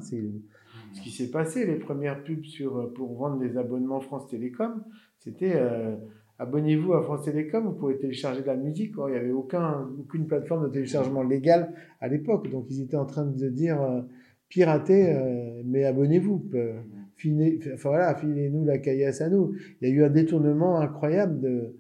Ce 0.94 1.02
qui 1.02 1.12
s'est 1.12 1.30
passé, 1.30 1.66
les 1.66 1.76
premières 1.76 2.24
pubs 2.24 2.46
sur, 2.46 2.78
euh, 2.78 2.94
pour 2.94 3.14
vendre 3.16 3.40
des 3.40 3.58
abonnements 3.58 4.00
France 4.00 4.28
Télécom, 4.28 4.84
c'était 5.20 5.54
euh, 5.56 5.96
abonnez-vous 6.40 6.94
à 6.94 7.04
France 7.04 7.26
Télécom, 7.26 7.66
vous 7.66 7.74
pouvez 7.74 7.98
télécharger 7.98 8.42
de 8.42 8.48
la 8.48 8.56
musique. 8.56 8.94
il 8.98 9.12
n'y 9.12 9.18
avait 9.18 9.32
aucun, 9.32 9.88
aucune 10.00 10.26
plateforme 10.28 10.68
de 10.68 10.74
téléchargement 10.74 11.24
légal 11.24 11.74
à 12.00 12.08
l'époque. 12.08 12.50
Donc 12.50 12.66
ils 12.70 12.82
étaient 12.82 12.98
en 12.98 13.06
train 13.06 13.26
de 13.26 13.50
dire 13.50 13.82
euh, 13.82 14.02
piratez, 14.48 15.16
mais 15.66 15.84
abonnez-vous. 15.84 16.50
Filez, 17.18 17.60
filez-nous 17.60 18.66
la 18.66 18.80
caillasse 18.80 19.22
à 19.22 19.30
nous. 19.30 19.54
Il 19.82 19.90
y 19.90 19.92
a 19.92 19.94
eu 19.94 20.04
un 20.04 20.10
détournement 20.10 20.80
incroyable 20.80 21.40
de, 21.40 21.76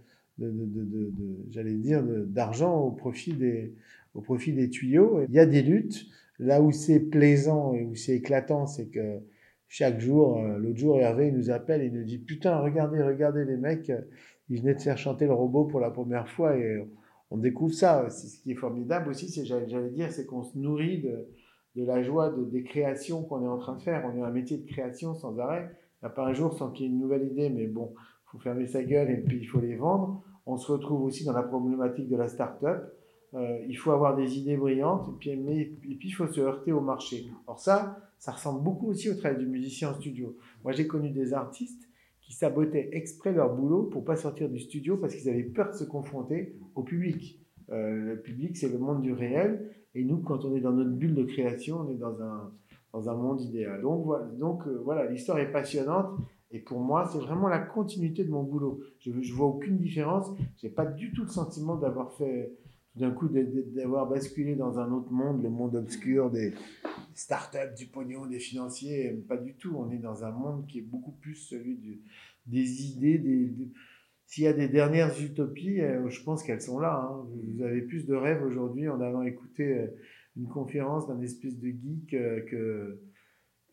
j'allais 1.49 1.73
dire, 1.73 2.03
d'argent 2.03 2.77
au 2.79 2.91
profit 2.91 3.33
des 3.33 4.69
tuyaux. 4.69 5.21
Il 5.27 5.33
y 5.33 5.39
a 5.39 5.47
des 5.47 5.63
luttes. 5.63 6.05
Là 6.39 6.61
où 6.61 6.71
c'est 6.71 6.99
plaisant 6.99 7.73
et 7.73 7.83
où 7.83 7.95
c'est 7.95 8.15
éclatant, 8.15 8.65
c'est 8.65 8.87
que 8.87 9.19
chaque 9.67 9.99
jour, 9.99 10.39
euh, 10.39 10.57
l'autre 10.57 10.77
jour, 10.77 10.97
Hervé 10.99 11.31
nous 11.31 11.51
appelle 11.51 11.81
et 11.81 11.91
nous 11.91 12.03
dit 12.03 12.17
Putain, 12.17 12.59
regardez, 12.59 13.03
regardez 13.03 13.45
les 13.45 13.57
mecs, 13.57 13.89
euh, 13.89 14.01
ils 14.49 14.61
venaient 14.61 14.73
de 14.73 14.81
faire 14.81 14.97
chanter 14.97 15.25
le 15.25 15.33
robot 15.33 15.65
pour 15.65 15.79
la 15.79 15.91
première 15.91 16.27
fois 16.27 16.57
et 16.57 16.83
on 17.29 17.37
découvre 17.37 17.73
ça. 17.73 18.09
Ce 18.09 18.41
qui 18.41 18.51
est 18.51 18.55
formidable 18.55 19.09
aussi, 19.09 19.29
c'est, 19.29 19.45
j'allais 19.45 19.91
dire, 19.91 20.11
c'est 20.11 20.25
qu'on 20.25 20.43
se 20.43 20.57
nourrit 20.57 21.01
de, 21.01 21.27
de 21.75 21.85
la 21.85 22.01
joie 22.01 22.29
de, 22.29 22.43
des 22.45 22.63
créations 22.63 23.23
qu'on 23.23 23.43
est 23.43 23.47
en 23.47 23.57
train 23.57 23.75
de 23.75 23.81
faire. 23.81 24.03
On 24.05 24.17
est 24.17 24.23
un 24.23 24.31
métier 24.31 24.57
de 24.57 24.65
création 24.65 25.13
sans 25.13 25.37
arrêt. 25.39 25.69
Il 26.01 26.05
n'y 26.05 26.07
a 26.07 26.09
pas 26.09 26.25
un 26.25 26.33
jour 26.33 26.57
sans 26.57 26.71
qu'il 26.71 26.85
y 26.85 26.89
ait 26.89 26.91
une 26.91 26.99
nouvelle 26.99 27.27
idée, 27.27 27.49
mais 27.49 27.67
bon, 27.67 27.93
il 27.95 28.31
faut 28.31 28.39
fermer 28.39 28.65
sa 28.65 28.83
gueule 28.83 29.11
et 29.11 29.17
puis 29.17 29.37
il 29.37 29.45
faut 29.45 29.59
les 29.59 29.75
vendre. 29.75 30.23
On 30.45 30.57
se 30.57 30.71
retrouve 30.71 31.03
aussi 31.03 31.25
dans 31.25 31.33
la 31.33 31.43
problématique 31.43 32.09
de 32.09 32.15
la 32.15 32.27
start-up. 32.27 32.91
Euh, 33.35 33.59
il 33.67 33.77
faut 33.77 33.91
avoir 33.91 34.15
des 34.15 34.39
idées 34.39 34.57
brillantes, 34.57 35.07
et 35.07 35.17
puis, 35.19 35.29
et 35.29 35.95
puis 35.95 36.09
il 36.09 36.11
faut 36.11 36.27
se 36.27 36.41
heurter 36.41 36.71
au 36.71 36.81
marché. 36.81 37.27
Alors 37.45 37.59
ça, 37.59 37.99
ça 38.17 38.31
ressemble 38.31 38.63
beaucoup 38.63 38.87
aussi 38.87 39.09
au 39.09 39.15
travail 39.15 39.37
du 39.37 39.45
musicien 39.45 39.91
en 39.91 39.93
studio. 39.93 40.35
Moi, 40.63 40.73
j'ai 40.73 40.87
connu 40.87 41.11
des 41.11 41.33
artistes 41.33 41.87
qui 42.21 42.33
sabotaient 42.33 42.89
exprès 42.91 43.31
leur 43.31 43.55
boulot 43.55 43.83
pour 43.83 44.03
pas 44.03 44.15
sortir 44.15 44.49
du 44.49 44.59
studio 44.59 44.97
parce 44.97 45.15
qu'ils 45.15 45.29
avaient 45.29 45.43
peur 45.43 45.69
de 45.69 45.75
se 45.75 45.83
confronter 45.83 46.55
au 46.75 46.83
public. 46.83 47.39
Euh, 47.71 47.95
le 47.95 48.21
public, 48.21 48.57
c'est 48.57 48.69
le 48.69 48.79
monde 48.79 49.01
du 49.01 49.13
réel, 49.13 49.69
et 49.93 50.03
nous, 50.03 50.17
quand 50.17 50.43
on 50.45 50.55
est 50.55 50.61
dans 50.61 50.73
notre 50.73 50.91
bulle 50.91 51.15
de 51.15 51.23
création, 51.23 51.81
on 51.81 51.89
est 51.89 51.97
dans 51.97 52.21
un, 52.21 52.51
dans 52.93 53.09
un 53.09 53.13
monde 53.13 53.41
idéal. 53.41 53.81
Donc 53.81 54.05
voilà, 54.05 54.25
donc, 54.25 54.65
euh, 54.67 54.81
voilà 54.83 55.09
l'histoire 55.09 55.37
est 55.39 55.51
passionnante. 55.51 56.17
Et 56.51 56.59
pour 56.59 56.79
moi, 56.79 57.07
c'est 57.11 57.19
vraiment 57.19 57.47
la 57.47 57.59
continuité 57.59 58.23
de 58.23 58.31
mon 58.31 58.41
boulot. 58.41 58.79
Je, 58.97 59.11
je 59.21 59.33
vois 59.35 59.45
aucune 59.45 59.77
différence. 59.77 60.31
J'ai 60.57 60.69
pas 60.69 60.85
du 60.87 61.11
tout 61.11 61.21
le 61.21 61.27
sentiment 61.27 61.75
d'avoir 61.75 62.11
fait 62.13 62.51
d'un 62.99 63.11
coup 63.11 63.29
d'avoir 63.29 64.07
basculé 64.07 64.55
dans 64.55 64.77
un 64.79 64.91
autre 64.91 65.11
monde, 65.11 65.41
le 65.41 65.49
monde 65.49 65.75
obscur 65.75 66.29
des 66.29 66.53
startups, 67.13 67.73
du 67.77 67.85
pognon, 67.85 68.25
des 68.25 68.39
financiers, 68.39 69.11
pas 69.27 69.37
du 69.37 69.55
tout. 69.55 69.75
On 69.77 69.89
est 69.89 69.97
dans 69.97 70.23
un 70.23 70.31
monde 70.31 70.67
qui 70.67 70.79
est 70.79 70.83
beaucoup 70.83 71.13
plus 71.13 71.35
celui 71.35 71.79
des 72.45 72.83
idées, 72.83 73.17
des, 73.17 73.53
s'il 74.29 74.43
y 74.43 74.47
a 74.47 74.53
des 74.53 74.67
dernières 74.67 75.19
utopies, 75.19 75.81
euh, 75.81 76.07
je 76.07 76.23
pense 76.23 76.43
qu'elles 76.43 76.61
sont 76.61 76.79
là. 76.79 77.01
Hein. 77.01 77.27
Vous 77.31 77.63
avez 77.63 77.81
plus 77.81 78.05
de 78.05 78.13
rêves 78.13 78.43
aujourd'hui 78.43 78.87
en 78.87 79.01
allant 79.01 79.23
écouter 79.23 79.75
euh, 79.75 79.87
une 80.37 80.47
conférence 80.47 81.07
d'un 81.07 81.19
espèce 81.21 81.57
de 81.57 81.69
geek 81.69 82.13
euh, 82.13 82.41
que, 82.41 83.01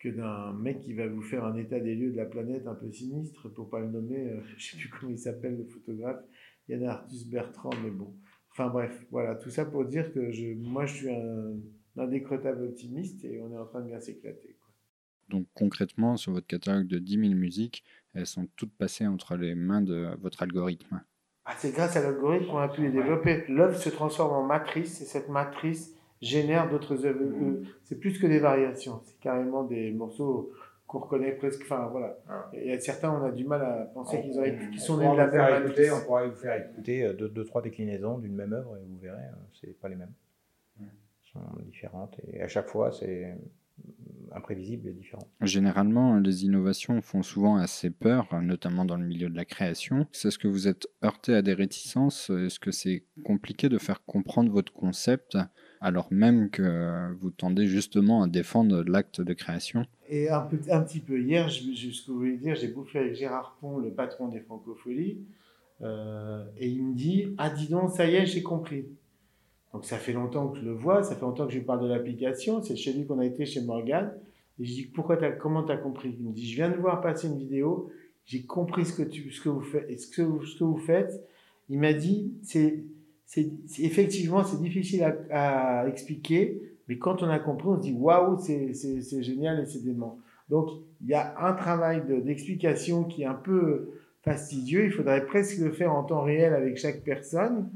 que 0.00 0.08
d'un 0.08 0.54
mec 0.54 0.80
qui 0.80 0.94
va 0.94 1.08
vous 1.08 1.20
faire 1.20 1.44
un 1.44 1.56
état 1.56 1.78
des 1.78 1.94
lieux 1.94 2.10
de 2.10 2.16
la 2.16 2.24
planète 2.24 2.66
un 2.66 2.74
peu 2.74 2.90
sinistre, 2.90 3.50
pour 3.50 3.68
pas 3.68 3.80
le 3.80 3.90
nommer, 3.90 4.32
je 4.56 4.70
sais 4.70 4.78
plus 4.78 4.88
comment 4.88 5.12
il 5.12 5.18
s'appelle 5.18 5.58
le 5.58 5.64
photographe, 5.66 6.24
il 6.68 6.80
y 6.80 6.84
a 6.86 6.90
Artus 6.90 7.28
Bertrand, 7.28 7.70
mais 7.84 7.90
bon. 7.90 8.14
Enfin 8.58 8.70
bref, 8.70 9.04
voilà, 9.10 9.34
tout 9.34 9.50
ça 9.50 9.66
pour 9.66 9.84
dire 9.84 10.14
que 10.14 10.32
je, 10.32 10.54
moi 10.54 10.86
je 10.86 10.94
suis 10.94 11.10
un 11.10 11.56
indécrottable 11.98 12.64
optimiste 12.64 13.22
et 13.22 13.38
on 13.42 13.52
est 13.52 13.58
en 13.58 13.66
train 13.66 13.82
de 13.82 13.88
bien 13.88 14.00
s'éclater. 14.00 14.56
Donc 15.28 15.46
concrètement, 15.52 16.16
sur 16.16 16.32
votre 16.32 16.46
catalogue 16.46 16.86
de 16.86 16.98
10 16.98 17.18
000 17.18 17.34
musiques, 17.34 17.84
elles 18.14 18.26
sont 18.26 18.48
toutes 18.56 18.72
passées 18.72 19.06
entre 19.06 19.36
les 19.36 19.54
mains 19.54 19.82
de 19.82 20.08
votre 20.22 20.42
algorithme. 20.42 21.02
Ah, 21.44 21.52
c'est 21.58 21.70
grâce 21.70 21.96
à 21.96 22.02
l'algorithme 22.02 22.46
qu'on 22.46 22.56
a 22.56 22.68
pu 22.68 22.80
les 22.80 22.92
développer. 22.92 23.44
L'œuvre 23.48 23.76
se 23.76 23.90
transforme 23.90 24.32
en 24.32 24.46
matrice 24.46 25.02
et 25.02 25.04
cette 25.04 25.28
matrice 25.28 25.94
génère 26.22 26.70
d'autres 26.70 27.04
œuvres. 27.04 27.20
Euh, 27.20 27.62
c'est 27.84 28.00
plus 28.00 28.18
que 28.18 28.26
des 28.26 28.38
variations, 28.38 29.02
c'est 29.04 29.20
carrément 29.20 29.64
des 29.64 29.90
morceaux 29.90 30.50
qu'on 30.86 31.00
reconnaît 31.00 31.32
presque. 31.32 31.62
Enfin, 31.62 31.88
voilà. 31.90 32.18
Ah. 32.28 32.50
Il 32.54 32.66
y 32.66 32.72
a 32.72 32.80
certains, 32.80 33.10
on 33.10 33.24
a 33.24 33.32
du 33.32 33.44
mal 33.44 33.62
à 33.62 33.90
penser 33.92 34.20
qu'ils 34.20 34.70
qu 34.70 34.78
sont 34.78 34.98
nés 34.98 35.10
de 35.10 35.16
la 35.16 35.26
même 35.26 35.66
écouter, 35.66 35.90
On 35.90 36.04
pourrait 36.04 36.28
vous 36.28 36.36
faire 36.36 36.70
écouter 36.70 37.04
euh, 37.04 37.12
deux, 37.12 37.28
deux 37.28 37.44
trois 37.44 37.62
déclinaisons 37.62 38.18
d'une 38.18 38.34
même 38.34 38.52
œuvre 38.52 38.76
et 38.76 38.84
vous 38.86 38.98
verrez, 38.98 39.24
euh, 39.24 39.36
c'est 39.60 39.78
pas 39.80 39.88
les 39.88 39.96
mêmes. 39.96 40.12
Elles 40.80 40.86
sont 41.32 41.40
différentes 41.64 42.16
et 42.32 42.42
à 42.42 42.48
chaque 42.48 42.68
fois, 42.68 42.92
c'est 42.92 43.36
imprévisible 44.32 44.88
et 44.88 44.92
différent. 44.92 45.26
Généralement, 45.40 46.18
les 46.18 46.44
innovations 46.44 47.00
font 47.02 47.22
souvent 47.22 47.56
assez 47.56 47.90
peur, 47.90 48.28
notamment 48.42 48.84
dans 48.84 48.96
le 48.96 49.04
milieu 49.04 49.28
de 49.28 49.36
la 49.36 49.44
création. 49.44 50.06
C'est 50.12 50.30
ce 50.30 50.38
que 50.38 50.48
vous 50.48 50.68
êtes 50.68 50.86
heurté 51.04 51.34
à 51.34 51.42
des 51.42 51.54
réticences 51.54 52.30
Est-ce 52.30 52.58
que 52.58 52.70
c'est 52.70 53.04
compliqué 53.24 53.68
de 53.68 53.78
faire 53.78 54.04
comprendre 54.04 54.50
votre 54.50 54.72
concept 54.72 55.36
alors 55.80 56.08
même 56.10 56.50
que 56.50 57.12
vous 57.20 57.30
tendez 57.30 57.66
justement 57.66 58.22
à 58.22 58.28
défendre 58.28 58.82
l'acte 58.86 59.20
de 59.20 59.32
création 59.32 59.84
Et 60.08 60.28
un, 60.28 60.40
peu, 60.40 60.58
un 60.70 60.80
petit 60.80 61.00
peu 61.00 61.20
hier, 61.20 61.50
ce 61.50 61.60
que 61.60 62.10
vous 62.10 62.18
voulez 62.18 62.36
dire, 62.36 62.54
j'ai 62.54 62.68
bouffé 62.68 62.98
avec 62.98 63.14
Gérard 63.14 63.56
Pont, 63.60 63.78
le 63.78 63.90
patron 63.90 64.28
des 64.28 64.40
Francopholies, 64.40 65.18
euh, 65.82 66.44
et 66.58 66.68
il 66.68 66.84
me 66.84 66.94
dit 66.94 67.34
Ah, 67.38 67.50
dis 67.50 67.68
donc, 67.68 67.90
ça 67.90 68.06
y 68.06 68.14
est, 68.14 68.26
j'ai 68.26 68.42
compris. 68.42 68.86
Donc 69.72 69.84
ça 69.84 69.98
fait 69.98 70.12
longtemps 70.12 70.48
que 70.48 70.58
je 70.58 70.64
le 70.64 70.72
vois, 70.72 71.02
ça 71.02 71.14
fait 71.14 71.22
longtemps 71.22 71.46
que 71.46 71.52
je 71.52 71.58
lui 71.58 71.64
parle 71.64 71.82
de 71.82 71.86
l'application, 71.88 72.62
c'est 72.62 72.76
chez 72.76 72.92
lui 72.92 73.06
qu'on 73.06 73.18
a 73.18 73.26
été, 73.26 73.44
chez 73.44 73.60
Morgan. 73.60 74.12
Et 74.58 74.64
je 74.64 74.72
dis 74.72 74.82
Pourquoi 74.86 75.22
as, 75.22 75.32
Comment 75.32 75.64
tu 75.64 75.72
as 75.72 75.76
compris? 75.76 76.16
Il 76.18 76.26
me 76.26 76.32
dit 76.32 76.48
Je 76.48 76.56
viens 76.56 76.70
de 76.70 76.76
voir 76.76 77.00
passer 77.02 77.28
une 77.28 77.38
vidéo, 77.38 77.90
j'ai 78.24 78.42
compris 78.42 78.86
ce 78.86 78.94
que, 78.94 79.02
tu, 79.02 79.30
ce 79.30 79.42
ce 79.42 80.58
que 80.58 80.64
vous 80.64 80.78
faites, 80.78 81.22
il 81.68 81.78
m'a 81.78 81.92
dit 81.92 82.32
C'est 82.42 82.84
c'est 83.26 83.50
effectivement 83.80 84.44
c'est 84.44 84.60
difficile 84.60 85.02
à, 85.30 85.80
à, 85.80 85.88
expliquer, 85.88 86.62
mais 86.88 86.96
quand 86.96 87.22
on 87.22 87.28
a 87.28 87.38
compris, 87.38 87.68
on 87.68 87.76
se 87.76 87.82
dit 87.82 87.92
waouh, 87.92 88.38
c'est 88.38 89.22
génial 89.22 89.60
et 89.60 89.66
c'est 89.66 89.84
dément. 89.84 90.18
Donc 90.48 90.70
il 91.02 91.08
y 91.08 91.14
a 91.14 91.34
un 91.44 91.52
travail 91.52 92.02
d'explication 92.24 93.04
qui 93.04 93.22
est 93.22 93.26
un 93.26 93.34
peu 93.34 93.90
fastidieux. 94.22 94.84
Il 94.84 94.92
faudrait 94.92 95.26
presque 95.26 95.58
le 95.58 95.72
faire 95.72 95.92
en 95.92 96.04
temps 96.04 96.22
réel 96.22 96.54
avec 96.54 96.76
chaque 96.76 97.02
personne. 97.02 97.68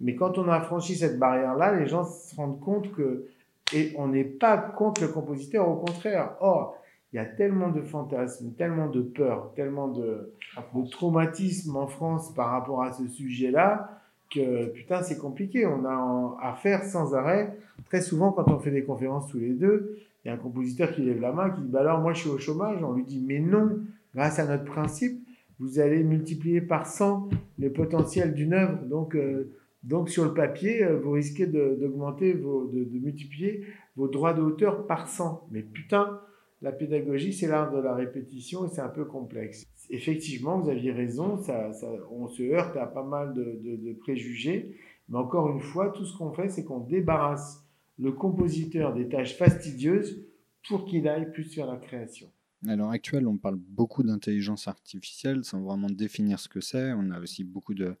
Mais 0.00 0.14
quand 0.14 0.36
on 0.38 0.48
a 0.48 0.60
franchi 0.60 0.94
cette 0.94 1.18
barrière-là, 1.18 1.78
les 1.78 1.86
gens 1.86 2.04
se 2.04 2.34
rendent 2.36 2.60
compte 2.60 2.92
que 2.92 3.26
et 3.74 3.92
on 3.96 4.08
n'est 4.08 4.24
pas 4.24 4.56
contre 4.58 5.02
le 5.02 5.08
compositeur, 5.08 5.68
au 5.68 5.76
contraire. 5.76 6.36
Or, 6.40 6.76
il 7.12 7.16
y 7.16 7.18
a 7.18 7.24
tellement 7.24 7.70
de 7.70 7.82
fantasmes, 7.82 8.52
tellement 8.52 8.88
de 8.88 9.00
peur, 9.00 9.52
tellement 9.56 9.88
de, 9.88 10.32
de 10.56 10.90
traumatisme 10.90 11.76
en 11.76 11.86
France 11.86 12.32
par 12.34 12.50
rapport 12.50 12.82
à 12.82 12.92
ce 12.92 13.08
sujet-là 13.08 13.90
que 14.30 14.66
putain, 14.66 15.02
c'est 15.02 15.18
compliqué. 15.18 15.66
On 15.66 15.84
a 15.84 16.38
à 16.42 16.54
faire 16.54 16.84
sans 16.84 17.14
arrêt. 17.14 17.56
Très 17.86 18.00
souvent, 18.00 18.32
quand 18.32 18.50
on 18.50 18.58
fait 18.58 18.70
des 18.70 18.84
conférences 18.84 19.28
tous 19.28 19.38
les 19.38 19.52
deux, 19.52 19.98
il 20.24 20.28
y 20.28 20.30
a 20.30 20.34
un 20.34 20.38
compositeur 20.38 20.92
qui 20.92 21.02
lève 21.02 21.20
la 21.20 21.32
main, 21.32 21.50
qui 21.50 21.62
dit 21.62 21.68
bah 21.68 21.80
alors 21.80 22.00
moi 22.00 22.12
je 22.12 22.20
suis 22.20 22.30
au 22.30 22.38
chômage. 22.38 22.82
On 22.82 22.92
lui 22.92 23.04
dit 23.04 23.22
mais 23.24 23.38
non, 23.38 23.78
grâce 24.14 24.38
à 24.38 24.46
notre 24.46 24.64
principe, 24.64 25.20
vous 25.58 25.78
allez 25.78 26.02
multiplier 26.02 26.60
par 26.60 26.86
100 26.86 27.28
le 27.58 27.72
potentiel 27.72 28.34
d'une 28.34 28.52
œuvre. 28.52 28.84
Donc 28.84 29.14
euh, 29.14 29.52
donc 29.86 30.10
sur 30.10 30.24
le 30.24 30.34
papier, 30.34 30.82
euh, 30.82 30.98
vous 30.98 31.12
risquez 31.12 31.46
d'augmenter, 31.46 32.34
de, 32.34 32.84
de, 32.84 32.98
multiplier 32.98 33.64
vos 33.94 34.08
droits 34.08 34.34
d'auteur 34.34 34.86
par 34.86 35.08
100. 35.08 35.46
Mais 35.52 35.62
putain, 35.62 36.20
la 36.60 36.72
pédagogie, 36.72 37.32
c'est 37.32 37.46
l'art 37.46 37.70
de 37.70 37.78
la 37.78 37.94
répétition 37.94 38.66
et 38.66 38.68
c'est 38.68 38.80
un 38.80 38.88
peu 38.88 39.04
complexe. 39.04 39.64
Effectivement, 39.90 40.58
vous 40.58 40.68
aviez 40.68 40.92
raison, 40.92 41.36
ça, 41.38 41.70
on 42.10 42.26
se 42.28 42.42
heurte 42.42 42.76
à 42.76 42.86
pas 42.86 43.04
mal 43.04 43.34
de, 43.34 43.60
de 43.76 43.92
préjugés. 43.94 44.76
Mais 45.08 45.18
encore 45.18 45.50
une 45.50 45.60
fois, 45.60 45.90
tout 45.90 46.04
ce 46.04 46.16
qu'on 46.16 46.32
fait, 46.32 46.48
c'est 46.48 46.64
qu'on 46.64 46.80
débarrasse 46.80 47.64
le 47.98 48.12
compositeur 48.12 48.94
des 48.94 49.08
tâches 49.08 49.36
fastidieuses 49.36 50.24
pour 50.68 50.84
qu'il 50.84 51.06
aille 51.08 51.30
plus 51.30 51.54
vers 51.56 51.66
la 51.66 51.76
création. 51.76 52.30
À 52.66 52.74
l'heure 52.74 52.90
actuelle, 52.90 53.26
on 53.26 53.36
parle 53.36 53.56
beaucoup 53.56 54.02
d'intelligence 54.02 54.66
artificielle 54.66 55.44
sans 55.44 55.60
vraiment 55.60 55.88
définir 55.88 56.40
ce 56.40 56.48
que 56.48 56.60
c'est. 56.60 56.92
On 56.92 57.10
a 57.10 57.20
aussi 57.20 57.44
beaucoup 57.44 57.74
de 57.74 57.94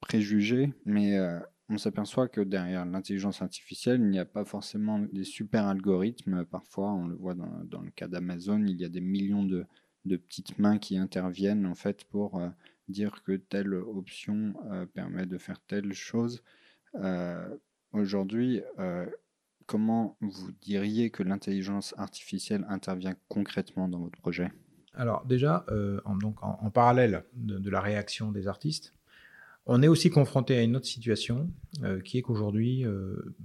préjugés, 0.00 0.72
mais 0.86 1.18
euh, 1.18 1.38
on 1.68 1.76
s'aperçoit 1.76 2.28
que 2.28 2.40
derrière 2.40 2.86
l'intelligence 2.86 3.42
artificielle, 3.42 4.00
il 4.00 4.08
n'y 4.08 4.18
a 4.18 4.24
pas 4.24 4.44
forcément 4.44 5.00
des 5.12 5.24
super 5.24 5.66
algorithmes. 5.66 6.44
Parfois, 6.44 6.92
on 6.92 7.06
le 7.06 7.16
voit 7.16 7.34
dans, 7.34 7.80
le 7.82 7.90
cas 7.90 8.08
d'Amazon, 8.08 8.64
il 8.66 8.80
y 8.80 8.84
a 8.84 8.88
des 8.88 9.00
millions 9.00 9.44
de, 9.44 9.66
petites 10.04 10.58
mains 10.58 10.78
qui 10.78 10.96
interviennent 10.96 11.66
en 11.66 11.74
fait 11.74 12.04
pour 12.04 12.38
euh, 12.38 12.48
dire 12.88 13.22
que 13.22 13.32
telle 13.32 13.74
option 13.74 14.54
euh, 14.70 14.86
permet 14.86 15.26
de 15.26 15.38
faire 15.38 15.60
telle 15.60 15.92
chose. 15.92 16.42
Aujourd'hui, 17.92 18.60
comment 19.66 20.16
vous 20.20 20.52
diriez 20.60 21.10
que 21.10 21.22
l'intelligence 21.22 21.94
artificielle 21.96 22.66
intervient 22.68 23.14
concrètement 23.28 23.88
dans 23.88 24.00
votre 24.00 24.18
projet? 24.18 24.50
Alors 24.94 25.24
déjà, 25.26 25.64
en, 26.04 26.16
donc 26.16 26.42
en, 26.42 26.70
parallèle 26.70 27.24
de, 27.34 27.70
la 27.70 27.80
réaction 27.80 28.32
des 28.32 28.48
artistes, 28.48 28.94
on 29.70 29.82
est 29.82 29.88
aussi 29.88 30.08
confronté 30.08 30.56
à 30.56 30.62
une 30.62 30.76
autre 30.76 30.86
situation 30.86 31.50
euh, 31.82 32.00
qui 32.00 32.16
est 32.16 32.22
qu'aujourd'hui, 32.22 32.86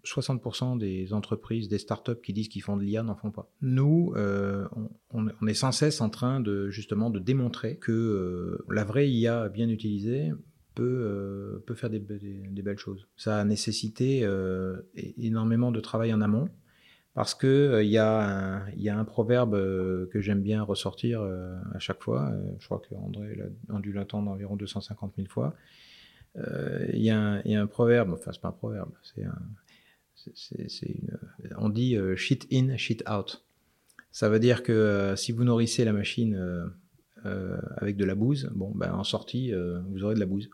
60% 0.06 0.76
euh, 0.76 0.80
des 0.80 1.14
entreprises, 1.14 1.68
des 1.68 1.78
startups 1.78 2.22
qui 2.24 2.32
disent 2.32 2.48
qu'ils 2.48 2.62
font 2.62 2.78
de 2.78 2.84
l'IA 2.84 3.04
n'en 3.04 3.16
font 3.16 3.30
pas. 3.30 3.52
Nous, 3.62 4.14
euh, 4.16 4.66
on, 5.12 5.28
est 5.48 5.54
sans 5.54 5.74
cesse 5.74 6.00
en 6.00 6.10
train 6.10 6.40
de 6.40 6.70
justement 6.70 7.10
de 7.10 7.20
démontrer 7.20 7.76
que 7.76 8.58
la 8.70 8.86
vraie 8.86 9.10
IA 9.10 9.50
bien 9.50 9.68
utilisée 9.68 10.32
peut, 10.76 11.62
peut 11.68 11.76
faire 11.76 11.90
des, 11.90 12.00
belles 12.00 12.78
choses. 12.78 13.06
Ça 13.18 13.38
a 13.38 13.44
nécessité 13.44 14.26
énormément 15.18 15.72
de 15.72 15.82
travail 15.82 16.14
en 16.14 16.22
amont. 16.22 16.48
Parce 17.16 17.36
que 17.36 17.82
il 17.84 17.90
y, 17.90 17.98
a 18.00 18.66
un 18.66 19.06
proverbe 19.06 19.52
que 20.10 20.22
j'aime 20.22 20.42
bien 20.42 20.64
ressortir 20.64 21.22
à 21.22 21.80
chaque 21.80 22.02
fois. 22.02 22.32
je 22.60 22.66
crois 22.66 22.82
qu'André 22.90 23.38
a 23.70 23.80
dû 23.82 23.92
l'entendre 23.92 24.32
environ 24.32 24.56
250 24.56 25.14
000 25.18 25.28
fois 25.28 25.54
il 26.36 27.02
y, 27.02 27.10
a 27.10 27.42
un 27.46 27.68
proverbe, 27.68 28.14
enfin 28.14 28.32
c'est 28.32 28.42
pas 28.42 28.50
un 28.50 28.54
proverbe, 28.54 28.92
c'est 29.04 29.24
on 31.58 31.70
dit 31.70 31.96
euh, 31.96 32.16
shit 32.16 32.48
in, 32.52 32.78
shit 32.78 33.04
out. 33.10 33.44
Ça 34.12 34.30
veut 34.30 34.40
dire 34.40 34.64
que 34.64 34.72
euh, 34.72 35.16
si 35.16 35.32
vous 35.32 35.44
nourrissez 35.44 35.86
la 35.86 35.94
machine 35.94 36.72
avec 37.78 37.96
de 37.96 38.04
la 38.04 38.16
bouse, 38.16 38.52
bon, 38.54 38.72
ben, 38.76 38.94
en 38.94 39.06
sortie, 39.06 39.54
vous 39.90 40.04
aurez 40.04 40.16
de 40.16 40.20
la 40.20 40.26
bouse. 40.26 40.50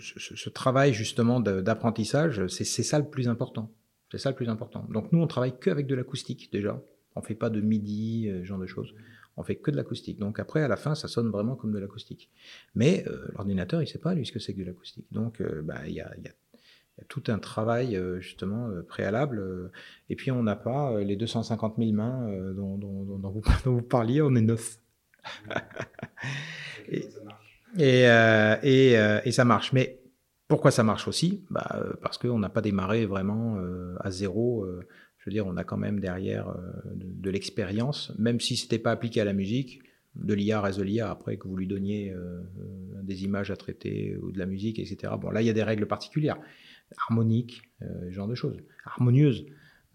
Ce, 0.00 0.50
travail 0.50 0.92
justement 0.92 1.40
d'apprentissage, 1.40 2.46
c'est 2.48 2.64
ça 2.64 2.98
le 2.98 3.06
plus 3.06 3.28
important. 3.28 3.72
C'est 4.12 4.18
ça 4.18 4.30
le 4.30 4.36
plus 4.36 4.48
important. 4.48 4.86
Donc 4.90 5.10
nous, 5.12 5.20
on 5.20 5.26
travaille 5.26 5.58
qu'avec 5.58 5.86
de 5.86 5.94
l'acoustique 5.94 6.52
déjà. 6.52 6.82
On 7.14 7.22
fait 7.22 7.34
pas 7.34 7.48
de 7.48 7.62
midi, 7.62 8.28
ce 8.30 8.44
genre 8.44 8.58
de 8.58 8.66
choses 8.66 8.94
on 9.36 9.42
fait 9.42 9.56
que 9.56 9.70
de 9.70 9.76
l'acoustique. 9.76 10.18
Donc 10.18 10.40
après, 10.40 10.62
à 10.62 10.68
la 10.68 10.76
fin, 10.76 10.94
ça 10.94 11.08
sonne 11.08 11.30
vraiment 11.30 11.56
comme 11.56 11.72
de 11.72 11.78
l'acoustique. 11.78 12.30
Mais 12.74 13.04
euh, 13.06 13.26
l'ordinateur, 13.34 13.82
il 13.82 13.86
sait 13.86 13.98
pas, 13.98 14.14
lui, 14.14 14.24
ce 14.26 14.32
que 14.32 14.38
c'est 14.38 14.54
que 14.54 14.60
de 14.60 14.64
l'acoustique. 14.64 15.06
Donc, 15.12 15.40
euh, 15.40 15.62
bah, 15.62 15.86
il 15.86 15.94
y, 15.94 16.00
a, 16.00 16.10
tout 17.08 17.22
un 17.28 17.38
travail, 17.38 17.96
euh, 17.96 18.20
justement, 18.20 18.70
préalable. 18.88 19.70
et 20.08 20.16
puis, 20.16 20.30
on 20.30 20.42
n'a 20.42 20.56
pas 20.56 20.98
les 21.00 21.16
250 21.16 21.76
000 21.78 21.92
mains 21.92 22.26
dont, 22.54 23.42
vous, 23.64 23.82
parliez, 23.82 24.22
on 24.22 24.34
est 24.34 24.40
neuf. 24.40 24.78
et, 26.88 28.04
et, 28.62 29.32
ça 29.32 29.44
marche. 29.44 29.72
Mais 29.74 30.00
pourquoi 30.48 30.70
ça 30.70 30.82
marche 30.82 31.08
aussi? 31.08 31.44
Bah, 31.50 31.84
Parce 32.00 32.16
qu'on 32.16 32.38
n'a 32.38 32.48
pas 32.48 32.62
démarré 32.62 33.04
vraiment 33.04 33.60
à 34.00 34.10
zéro 34.10 34.66
je 35.26 35.30
veux 35.30 35.34
dire, 35.34 35.46
on 35.48 35.56
a 35.56 35.64
quand 35.64 35.76
même 35.76 35.98
derrière 35.98 36.48
euh, 36.50 36.54
de, 36.94 37.30
l'expérience, 37.30 38.12
même 38.16 38.38
si 38.38 38.56
c'était 38.56 38.78
pas 38.78 38.92
appliqué 38.92 39.20
à 39.20 39.24
la 39.24 39.32
musique, 39.32 39.80
de 40.14 40.34
l'IA 40.34 40.60
reste 40.60 40.78
de 40.78 40.84
l'IA, 40.84 41.10
après 41.10 41.36
que 41.36 41.48
vous 41.48 41.56
lui 41.56 41.66
donniez 41.66 42.12
euh, 42.12 42.40
des 43.02 43.24
images 43.24 43.50
à 43.50 43.56
traiter 43.56 44.16
ou 44.22 44.30
de 44.30 44.38
la 44.38 44.46
musique, 44.46 44.78
etc. 44.78 45.12
Bon, 45.20 45.30
là, 45.30 45.42
il 45.42 45.46
y 45.46 45.50
a 45.50 45.52
des 45.52 45.64
règles 45.64 45.86
particulières, 45.86 46.38
harmoniques, 47.08 47.62
euh, 47.82 47.86
ce 48.08 48.12
genre 48.12 48.28
de 48.28 48.36
choses, 48.36 48.56
harmonieuses. 48.84 49.46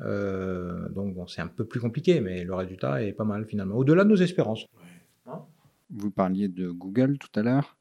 donc, 0.01 1.15
bon, 1.15 1.27
c'est 1.27 1.41
un 1.41 1.47
peu 1.47 1.63
plus 1.63 1.79
compliqué, 1.79 2.19
mais 2.19 2.43
le 2.43 2.53
résultat 2.53 3.01
est 3.01 3.13
pas 3.13 3.23
mal 3.23 3.45
finalement, 3.45 3.75
au-delà 3.75 4.03
de 4.03 4.09
nos 4.09 4.17
espérances. 4.17 4.65
vous 5.91 6.11
parliez 6.11 6.49
de 6.49 6.69
Google 6.71 7.17
tout 7.17 7.39
à 7.39 7.41
l'heure. 7.41 7.77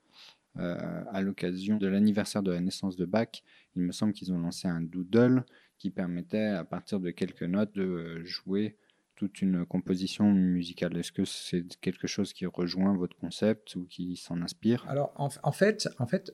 à 0.54 1.20
l'occasion 1.20 1.78
de 1.78 1.88
l'anniversaire 1.88 2.44
de 2.44 2.52
la 2.52 2.60
naissance 2.60 2.96
de 2.96 3.06
Bach, 3.06 3.42
il 3.74 3.82
me 3.82 3.90
semble 3.90 4.12
qu'ils 4.12 4.32
ont 4.32 4.38
lancé 4.38 4.68
un 4.68 4.80
doodle 4.80 5.44
qui 5.80 5.90
permettait, 5.90 6.44
à 6.44 6.62
partir 6.62 7.00
de 7.00 7.10
quelques 7.10 7.42
notes, 7.42 7.74
de 7.74 7.82
euh, 7.82 8.24
jouer 8.24 8.76
toute 9.16 9.42
une 9.42 9.64
composition 9.64 10.30
musicale. 10.30 10.96
Est-ce 10.96 11.10
que 11.10 11.24
c'est 11.24 11.64
quelque 11.80 12.06
chose 12.06 12.32
qui 12.32 12.46
rejoint 12.46 12.96
votre 12.96 13.16
concept 13.16 13.74
ou 13.76 13.86
qui 13.86 14.16
s'en 14.16 14.40
inspire? 14.42 14.84
Alors, 14.88 15.12
en, 15.16 15.52
fait, 15.52 15.88
en 15.98 16.06
fait, 16.06 16.32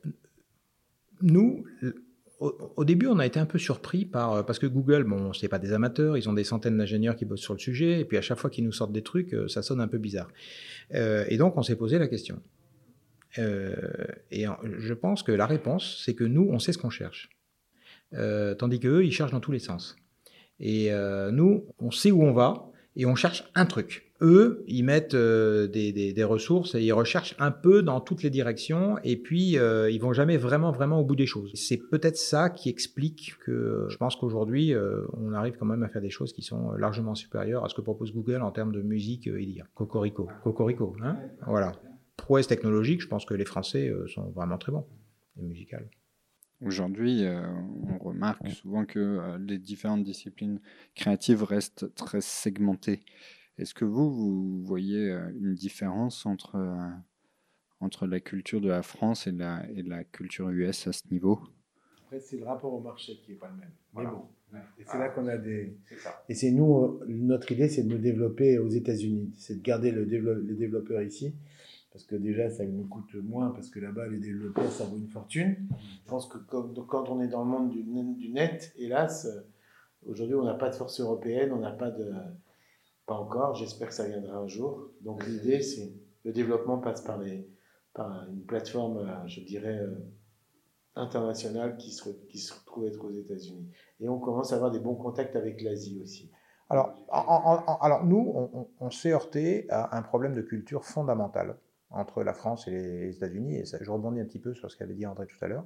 nous, 1.23 1.65
au, 2.41 2.85
début, 2.85 3.07
on 3.07 3.19
a 3.19 3.27
été 3.27 3.41
un 3.41 3.47
peu 3.47 3.59
surpris 3.59 4.05
par 4.05 4.33
euh, 4.33 4.43
parce 4.43 4.59
que 4.59 4.67
Google, 4.67 5.05
bon, 5.05 5.33
c'est 5.33 5.49
pas 5.49 5.61
des 5.61 5.73
amateurs, 5.73 6.17
ils 6.17 6.29
ont 6.29 6.33
des 6.33 6.45
centaines 6.45 6.77
d'ingénieurs 6.77 7.17
qui 7.17 7.25
bossent 7.25 7.41
sur 7.41 7.55
le 7.55 7.61
sujet, 7.61 8.01
et 8.01 8.05
puis 8.05 8.19
à 8.19 8.23
chaque 8.23 8.39
fois 8.39 8.51
qu'ils 8.51 8.65
nous 8.65 8.73
sortent 8.73 8.93
des 8.93 9.03
trucs, 9.03 9.33
euh, 9.33 9.49
ça 9.49 9.63
sonne 9.63 9.81
un 9.81 9.89
peu 9.89 9.99
bizarre. 9.99 10.29
et 10.91 11.37
donc, 11.39 11.57
on 11.57 11.63
s'est 11.63 11.77
posé 11.77 11.99
la 11.99 12.09
question. 12.09 12.43
et 13.39 14.45
je 14.79 14.95
pense 14.95 15.23
que 15.23 15.33
la 15.33 15.47
réponse, 15.47 16.03
c'est 16.05 16.15
que 16.15 16.25
nous, 16.25 16.49
on 16.51 16.59
sait 16.59 16.73
ce 16.73 16.79
qu'on 16.79 16.91
cherche. 16.91 17.36
Euh, 18.15 18.55
tandis 18.55 18.81
qu'eux, 18.81 19.05
ils 19.05 19.13
cherchent 19.13 19.33
dans 19.33 19.41
tous 19.41 19.53
les 19.53 19.59
sens. 19.59 19.97
Et 20.59 20.93
euh, 20.93 21.31
nous, 21.31 21.67
on 21.79 21.91
sait 21.91 22.11
où 22.11 22.23
on 22.23 22.33
va 22.33 22.71
et 22.95 23.05
on 23.05 23.15
cherche 23.15 23.45
un 23.55 23.67
truc. 23.67 24.05
Eux, 24.23 24.65
ils 24.67 24.83
mettent 24.83 25.13
euh, 25.13 25.67
des, 25.67 26.25
ressources 26.25 26.75
et 26.75 26.83
ils 26.83 26.93
recherchent 26.93 27.37
un 27.39 27.51
peu 27.51 27.83
dans 27.83 28.01
toutes 28.01 28.23
les 28.23 28.31
directions 28.31 28.97
et 29.05 29.17
puis 29.17 29.59
ils 29.59 29.99
vont 29.99 30.15
jamais 30.15 30.39
vraiment, 30.39 30.73
vraiment 30.73 31.01
au 31.01 31.05
bout 31.05 31.17
des 31.17 31.27
choses. 31.27 31.53
C'est 31.55 31.77
peut-être 31.77 32.17
ça 32.17 32.49
qui 32.49 32.71
explique 32.71 33.35
que 33.45 33.87
je 33.91 33.97
pense 33.99 34.17
qu'aujourd'hui, 34.17 34.73
on 35.13 35.35
arrive 35.35 35.57
quand 35.59 35.67
même 35.67 35.83
à 35.83 35.89
faire 35.89 36.01
des 36.01 36.09
choses 36.09 36.33
qui 36.33 36.41
sont 36.41 36.73
largement 36.73 37.15
supérieures 37.15 37.67
à 37.67 37.69
ce 37.69 37.75
que 37.75 37.83
propose 37.83 38.15
Google 38.15 38.41
en 38.41 38.51
termes 38.51 38.73
de 38.73 38.81
musique 38.81 39.27
et 39.27 39.45
d'IA. 39.45 39.67
Cocorico. 39.75 40.31
Cocorico, 40.43 40.97
hein? 41.03 41.19
Voilà. 41.47 41.73
Prouesse 42.17 42.47
technologique, 42.47 43.03
je 43.03 43.09
pense 43.09 43.27
que 43.27 43.35
les 43.35 43.45
Français 43.45 43.93
sont 44.07 44.31
vraiment 44.31 44.57
très 44.57 44.73
bons 44.73 44.87
et 45.39 45.43
musicales. 45.43 45.87
Aujourd'hui, 46.65 47.25
euh, 47.25 47.43
on 47.91 47.99
remarque 47.99 48.49
souvent 48.49 48.87
que 48.87 48.99
euh, 48.99 49.39
les 49.39 49.59
différentes 49.59 50.05
disciplines 50.05 50.61
créatives 50.95 51.43
restent 51.43 51.95
très 51.95 52.23
segmentées. 52.23 53.01
Est-ce 53.59 53.75
que 53.75 53.85
vous, 53.85 54.11
vous 54.11 54.63
voyez 54.65 55.11
euh, 55.11 55.31
une 55.39 55.55
différence 55.55 56.25
entre, 56.25 56.57
entre 57.81 58.07
la 58.07 58.21
culture 58.21 58.63
de 58.63 58.69
la 58.69 58.83
France 58.83 59.27
et 59.27 59.33
la, 59.33 59.69
et 59.71 59.83
la 59.83 60.05
culture 60.05 60.49
US 60.49 60.87
à 60.87 60.93
ce 60.93 61.03
niveau? 61.11 61.41
Après, 62.05 62.21
c'est 62.21 62.39
le 62.39 62.45
rapport 62.45 62.73
au 62.73 62.81
marché 62.81 63.21
qui 63.23 63.33
n'est 63.33 63.39
pas 63.39 63.49
le 63.49 63.57
même. 63.57 63.73
Mais 63.95 64.05
bon. 64.05 64.29
Et 64.79 64.85
c'est 64.87 64.99
là 64.99 65.11
qu'on 65.11 65.27
a 65.27 65.37
des. 65.37 65.77
Et 66.29 66.35
c'est 66.35 66.53
nous, 66.53 67.01
notre 67.07 67.51
idée, 67.53 67.69
c'est 67.69 67.83
de 67.83 67.89
nous 67.89 67.99
développer 67.99 68.59
aux 68.59 68.69
États-Unis. 68.69 69.35
C'est 69.37 69.57
de 69.57 69.63
garder 69.63 69.91
le 69.91 70.05
les 70.05 70.55
développeurs 70.55 71.03
ici 71.03 71.35
parce 71.97 72.05
que 72.05 72.17
déjà 72.17 72.51
ça 72.51 72.63
nous 72.67 72.87
coûte 72.87 73.15
moins, 73.15 73.53
parce 73.53 73.71
que 73.71 73.81
là-bas 73.81 74.07
les 74.09 74.19
développeurs 74.19 74.71
ça 74.71 74.85
vaut 74.85 74.99
une 74.99 75.09
fortune. 75.09 75.57
Je 76.05 76.11
pense 76.11 76.29
que 76.29 76.37
quand 76.37 77.09
on 77.09 77.23
est 77.23 77.29
dans 77.29 77.43
le 77.43 77.49
monde 77.49 77.71
du, 77.71 78.29
net, 78.29 78.75
hélas, 78.77 79.27
aujourd'hui 80.05 80.35
on 80.35 80.45
n'a 80.45 80.53
pas 80.53 80.69
de 80.69 80.75
force 80.75 81.01
européenne, 81.01 81.53
on 81.55 81.59
n'a 81.61 81.73
pas 81.73 81.91
de... 81.91 82.13
Pas 83.07 83.15
encore, 83.15 83.55
j'espère 83.55 83.89
que 83.89 83.95
ça 83.95 84.07
viendra 84.07 84.37
un 84.37 84.47
jour. 84.47 84.91
Donc 85.01 85.27
l'idée 85.27 85.63
c'est 85.63 85.95
le 86.25 86.35
développement 86.35 86.77
passe 86.77 87.01
par, 87.01 87.17
les, 87.17 87.49
par 87.95 88.29
une 88.29 88.45
plateforme, 88.45 88.99
euh, 88.99 89.27
je 89.27 89.41
dirais, 89.41 89.79
euh, 89.79 89.97
internationale 90.97 91.79
qui 91.79 91.93
se, 91.93 92.11
qui 92.29 92.47
trouve 92.67 92.89
être 92.89 93.03
aux 93.03 93.13
États-Unis. 93.13 93.71
Et 94.01 94.09
on 94.11 94.19
commence 94.19 94.53
à 94.53 94.57
avoir 94.57 94.71
des 94.71 94.81
bons 94.81 94.97
contacts 94.97 95.35
avec 95.35 95.63
l'Asie 95.63 95.99
aussi. 96.03 96.31
Alors, 96.69 96.95
alors 97.81 98.05
nous, 98.05 98.69
on, 98.81 98.91
s'est 98.91 99.13
heurté 99.13 99.67
à 99.71 99.97
un 99.97 100.03
problème 100.03 100.35
de 100.35 100.43
culture 100.43 100.85
fondamental 100.85 101.57
entre 101.91 102.23
la 102.23 102.35
France 102.35 102.67
et 102.69 102.71
les 102.71 103.17
États-Unis, 103.17 103.57
et 103.57 103.65
ça, 103.65 103.79
je 103.81 103.91
rebondis 103.91 104.21
un 104.21 104.25
petit 104.25 104.41
peu 104.41 104.55
sur 104.55 104.71
ce 104.71 104.77
qu'avait 104.77 104.95
dit 104.95 105.07
André 105.07 105.27
tout 105.27 105.43
à 105.45 105.49
l'heure, 105.49 105.65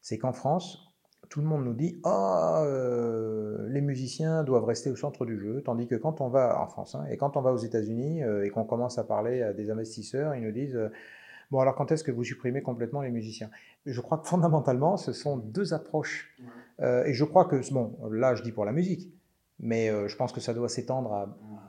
c'est 0.00 0.18
qu'en 0.18 0.32
France, 0.32 0.92
tout 1.28 1.40
le 1.40 1.46
monde 1.46 1.64
nous 1.64 1.74
dit 1.74 2.00
ah 2.04 2.62
euh, 2.66 3.66
les 3.68 3.80
musiciens 3.80 4.44
doivent 4.44 4.64
rester 4.64 4.90
au 4.90 4.96
centre 4.96 5.24
du 5.24 5.38
jeu, 5.38 5.62
tandis 5.64 5.86
que 5.86 5.94
quand 5.94 6.20
on 6.20 6.28
va 6.28 6.60
en 6.60 6.66
France 6.66 6.94
hein, 6.94 7.06
et 7.10 7.16
quand 7.16 7.36
on 7.36 7.40
va 7.40 7.52
aux 7.52 7.58
États-Unis 7.58 8.22
euh, 8.22 8.44
et 8.44 8.50
qu'on 8.50 8.64
commence 8.64 8.98
à 8.98 9.04
parler 9.04 9.42
à 9.42 9.52
des 9.52 9.70
investisseurs, 9.70 10.34
ils 10.34 10.42
nous 10.42 10.52
disent 10.52 10.76
euh, 10.76 10.90
bon 11.50 11.60
alors 11.60 11.74
quand 11.74 11.90
est-ce 11.92 12.04
que 12.04 12.10
vous 12.10 12.24
supprimez 12.24 12.62
complètement 12.62 13.02
les 13.02 13.10
musiciens? 13.10 13.50
Je 13.86 14.00
crois 14.00 14.18
que 14.18 14.26
fondamentalement 14.26 14.96
ce 14.96 15.12
sont 15.12 15.36
deux 15.36 15.74
approches. 15.74 16.36
Et 17.06 17.12
je 17.12 17.24
crois 17.24 17.44
que 17.44 17.72
bon 17.72 17.96
là 18.10 18.34
je 18.34 18.42
dis 18.42 18.50
pour 18.50 18.64
la 18.64 18.72
musique, 18.72 19.12
mais 19.60 19.88
je 20.08 20.16
pense 20.16 20.32
que 20.32 20.40
ça 20.40 20.52
doit 20.52 20.68
s'étendre 20.68 21.28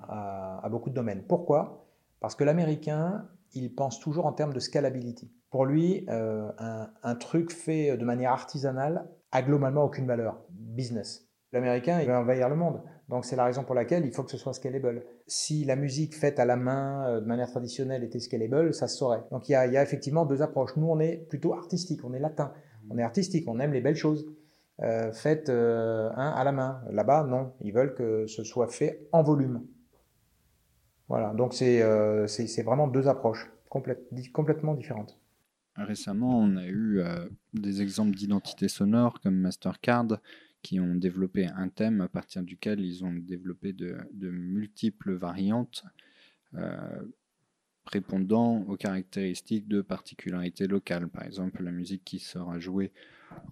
à, 0.10 0.68
beaucoup 0.72 0.90
de 0.90 0.96
domaines. 0.96 1.22
Pourquoi? 1.22 1.86
Parce 2.20 2.34
que 2.34 2.44
l'Américain, 2.44 3.28
il 3.54 3.74
pense 3.74 4.00
toujours 4.00 4.26
en 4.26 4.34
termes 4.34 4.54
de 4.54 4.60
scalability. 4.60 5.32
Pour 5.50 5.66
lui, 5.66 6.06
euh, 6.10 6.50
un, 7.04 7.16
truc 7.16 7.52
fait 7.52 7.96
de 7.96 8.06
manière 8.06 8.32
artisanale 8.32 9.08
a 9.32 9.42
globalement 9.42 9.84
aucune 9.84 10.08
valeur. 10.08 10.42
Business. 10.50 11.28
L'Américain, 11.52 12.00
il 12.02 12.08
veut 12.08 12.16
envahir 12.16 12.50
le 12.50 12.56
monde. 12.56 12.82
Donc 13.10 13.26
c'est 13.26 13.36
la 13.36 13.46
raison 13.46 13.64
pour 13.64 13.76
laquelle 13.76 14.06
il 14.06 14.12
faut 14.12 14.24
que 14.24 14.32
ce 14.32 14.38
soit 14.38 14.54
scalable. 14.54 15.04
Si 15.28 15.66
la 15.66 15.76
musique 15.76 16.16
faite 16.16 16.40
à 16.40 16.46
la 16.46 16.56
main, 16.56 17.08
euh, 17.08 17.22
de 17.22 17.26
manière 17.26 17.50
traditionnelle, 17.50 18.04
était 18.04 18.20
scalable, 18.20 18.74
ça 18.74 18.88
se 18.88 18.98
saurait. 18.98 19.24
Donc 19.32 19.48
il 19.50 19.52
y, 19.52 19.56
a, 19.56 19.84
effectivement 19.84 20.26
deux 20.26 20.42
approches. 20.42 20.76
Nous, 20.76 20.88
on 20.88 21.00
est 21.00 21.18
plutôt 21.30 21.54
artistique, 21.54 22.04
on 22.04 22.14
est 22.14 22.20
latin. 22.20 22.52
On 22.90 22.98
est 22.98 23.04
artistique, 23.04 23.48
on 23.48 23.60
aime 23.60 23.74
les 23.74 23.82
belles 23.82 23.96
choses. 23.96 24.26
Euh, 24.82 25.12
faites 25.14 25.50
à 25.50 26.44
la 26.44 26.52
main. 26.52 26.82
Là-bas, 26.90 27.26
non. 27.26 27.54
Ils 27.62 27.74
veulent 27.74 27.94
que 27.94 28.26
ce 28.26 28.44
soit 28.44 28.68
fait 28.68 29.08
en 29.12 29.22
volume. 29.22 29.68
Voilà, 31.10 31.34
donc 31.34 31.54
c'est 31.54 31.82
euh, 31.82 32.28
vraiment 32.64 32.88
deux 32.88 33.08
approches 33.08 33.52
complètement 33.70 34.74
différentes. 34.74 35.20
Récemment, 35.76 36.40
on 36.40 36.56
a 36.56 36.68
eu 36.68 37.02
des 37.54 37.82
exemples 37.82 38.16
d'identité 38.16 38.68
sonore 38.68 39.20
comme 39.22 39.36
Mastercard 39.36 40.20
qui 40.62 40.80
ont 40.80 40.94
développé 40.96 41.48
un 41.48 41.68
thème 41.68 42.02
à 42.02 42.08
partir 42.08 42.44
duquel 42.44 42.80
ils 42.80 43.04
ont 43.04 43.12
développé 43.12 43.74
de, 43.74 43.98
de 44.14 44.30
multiples 44.30 45.14
variantes 45.14 45.84
répondant 47.86 48.62
aux 48.68 48.76
caractéristiques 48.76 49.68
de 49.68 49.82
particularités 49.82 50.68
locales. 50.68 51.08
Par 51.08 51.24
exemple, 51.24 51.64
la 51.64 51.72
musique 51.72 52.04
qui 52.04 52.20
sera 52.20 52.60
jouée 52.60 52.92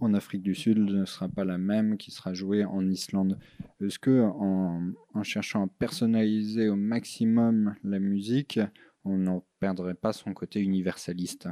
en 0.00 0.14
Afrique 0.14 0.42
du 0.42 0.54
Sud 0.54 0.78
ne 0.78 1.04
sera 1.04 1.28
pas 1.28 1.44
la 1.44 1.58
même 1.58 1.96
qui 1.96 2.10
sera 2.10 2.34
jouée 2.34 2.64
en 2.64 2.88
Islande. 2.88 3.38
Est-ce 3.80 3.98
que 3.98 4.22
en, 4.22 4.92
cherchant 5.22 5.64
à 5.64 5.68
personnaliser 5.78 6.68
au 6.68 6.76
maximum 6.76 7.74
la 7.84 7.98
musique, 7.98 8.60
on 9.04 9.16
n'en 9.16 9.44
perdrait 9.60 9.94
pas 9.94 10.12
son 10.12 10.32
côté 10.32 10.60
universaliste? 10.60 11.48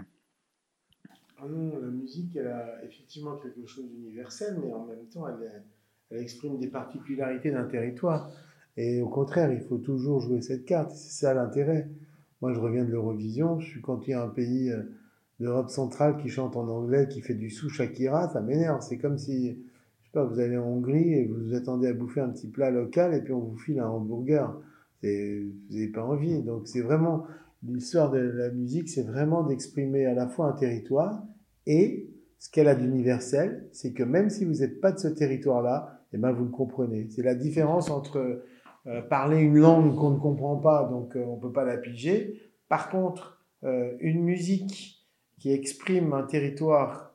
Ah 1.39 1.49
non, 1.49 1.79
la 1.81 1.89
musique, 1.89 2.37
elle 2.37 2.49
a 2.49 2.85
effectivement 2.85 3.37
quelque 3.37 3.67
chose 3.67 3.91
d'universel, 3.91 4.59
mais 4.63 4.73
en 4.73 4.85
même 4.85 5.07
temps, 5.07 5.27
elle, 5.27 5.65
elle 6.11 6.19
exprime 6.19 6.59
des 6.59 6.69
particularités 6.69 7.51
d'un 7.51 7.65
territoire. 7.65 8.31
Et 8.77 9.01
au 9.01 9.09
contraire, 9.09 9.53
il 9.53 9.61
faut 9.61 9.79
toujours 9.79 10.21
jouer 10.21 10.41
cette 10.41 10.65
carte. 10.65 10.93
C'est 10.93 11.25
ça 11.25 11.35
l'intérêt. 11.35 11.89
Moi, 12.41 12.53
je 12.53 12.61
reviens 12.61 12.85
de 12.85 12.91
l'Eurovision. 12.91 13.61
Je 13.61 13.69
suis 13.69 13.81
quand 13.81 14.07
il 14.07 14.11
y 14.11 14.15
a 14.15 14.23
un 14.23 14.29
pays 14.29 14.71
euh, 14.71 14.83
d'Europe 15.41 15.71
centrale 15.71 16.17
qui 16.17 16.29
chante 16.29 16.57
en 16.57 16.69
anglais, 16.69 17.09
qui 17.09 17.21
fait 17.21 17.35
du 17.35 17.51
sous 17.51 17.69
Shakira, 17.69 18.29
ça 18.29 18.41
m'énerve. 18.41 18.81
C'est 18.81 18.99
comme 18.99 19.19
si, 19.19 19.51
je 19.51 20.07
sais 20.07 20.13
pas, 20.13 20.25
vous 20.25 20.39
allez 20.39 20.57
en 20.57 20.67
Hongrie 20.67 21.15
et 21.15 21.27
vous 21.27 21.49
vous 21.49 21.55
attendez 21.55 21.89
à 21.89 21.93
bouffer 21.93 22.21
un 22.21 22.31
petit 22.31 22.49
plat 22.49 22.71
local 22.71 23.15
et 23.15 23.21
puis 23.21 23.33
on 23.33 23.41
vous 23.41 23.57
file 23.57 23.81
un 23.81 23.89
hamburger. 23.89 24.59
Vous 25.03 25.09
n'avez 25.71 25.89
pas 25.89 26.05
envie. 26.05 26.43
Donc, 26.43 26.67
c'est 26.67 26.83
vraiment 26.83 27.27
l'histoire 27.63 28.11
de 28.11 28.19
la 28.19 28.51
musique, 28.51 28.89
c'est 28.89 29.03
vraiment 29.03 29.43
d'exprimer 29.43 30.07
à 30.07 30.15
la 30.15 30.27
fois 30.27 30.47
un 30.47 30.53
territoire 30.53 31.23
et 31.67 32.09
ce 32.39 32.51
qu'elle 32.51 32.69
a 32.69 32.75
d'universel, 32.75 33.69
c'est 33.71 33.93
que 33.93 34.03
même 34.03 34.31
si 34.31 34.47
vous 34.47 34.55
n'êtes 34.55 34.81
pas 34.81 34.93
de 34.93 34.99
ce 34.99 35.09
territoire-là, 35.09 36.01
eh 36.13 36.19
ben 36.19 36.33
vous 36.33 36.45
le 36.45 36.51
comprenez. 36.51 37.07
C'est 37.11 37.23
la 37.23 37.35
différence 37.35 37.91
entre 37.91 38.43
euh, 38.87 39.03
parler 39.03 39.39
une 39.39 39.59
langue 39.59 39.95
qu'on 39.97 40.11
ne 40.11 40.19
comprend 40.19 40.57
pas, 40.57 40.85
donc 40.85 41.15
euh, 41.15 41.25
on 41.27 41.37
ne 41.37 41.41
peut 41.41 41.53
pas 41.53 41.65
la 41.65 41.77
piger. 41.77 42.41
Par 42.69 42.89
contre, 42.89 43.45
euh, 43.63 43.93
une 44.01 44.23
musique 44.23 45.07
qui 45.39 45.53
exprime 45.53 46.15
un 46.15 46.23
territoire, 46.23 47.15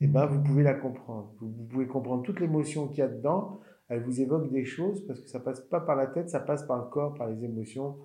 eh 0.00 0.06
ben, 0.06 0.26
vous 0.26 0.42
pouvez 0.42 0.62
la 0.62 0.74
comprendre. 0.74 1.32
Vous, 1.40 1.64
pouvez 1.70 1.86
comprendre 1.86 2.22
toute 2.22 2.40
l'émotion 2.40 2.88
qu'il 2.88 2.98
y 2.98 3.02
a 3.02 3.08
dedans. 3.08 3.60
Elle 3.88 4.02
vous 4.02 4.20
évoque 4.20 4.50
des 4.50 4.64
choses 4.64 5.06
parce 5.06 5.20
que 5.20 5.28
ça 5.28 5.40
passe 5.40 5.60
pas 5.60 5.80
par 5.80 5.96
la 5.96 6.06
tête, 6.06 6.28
ça 6.28 6.40
passe 6.40 6.64
par 6.64 6.84
le 6.84 6.90
corps, 6.90 7.14
par 7.14 7.28
les 7.28 7.44
émotions, 7.44 7.96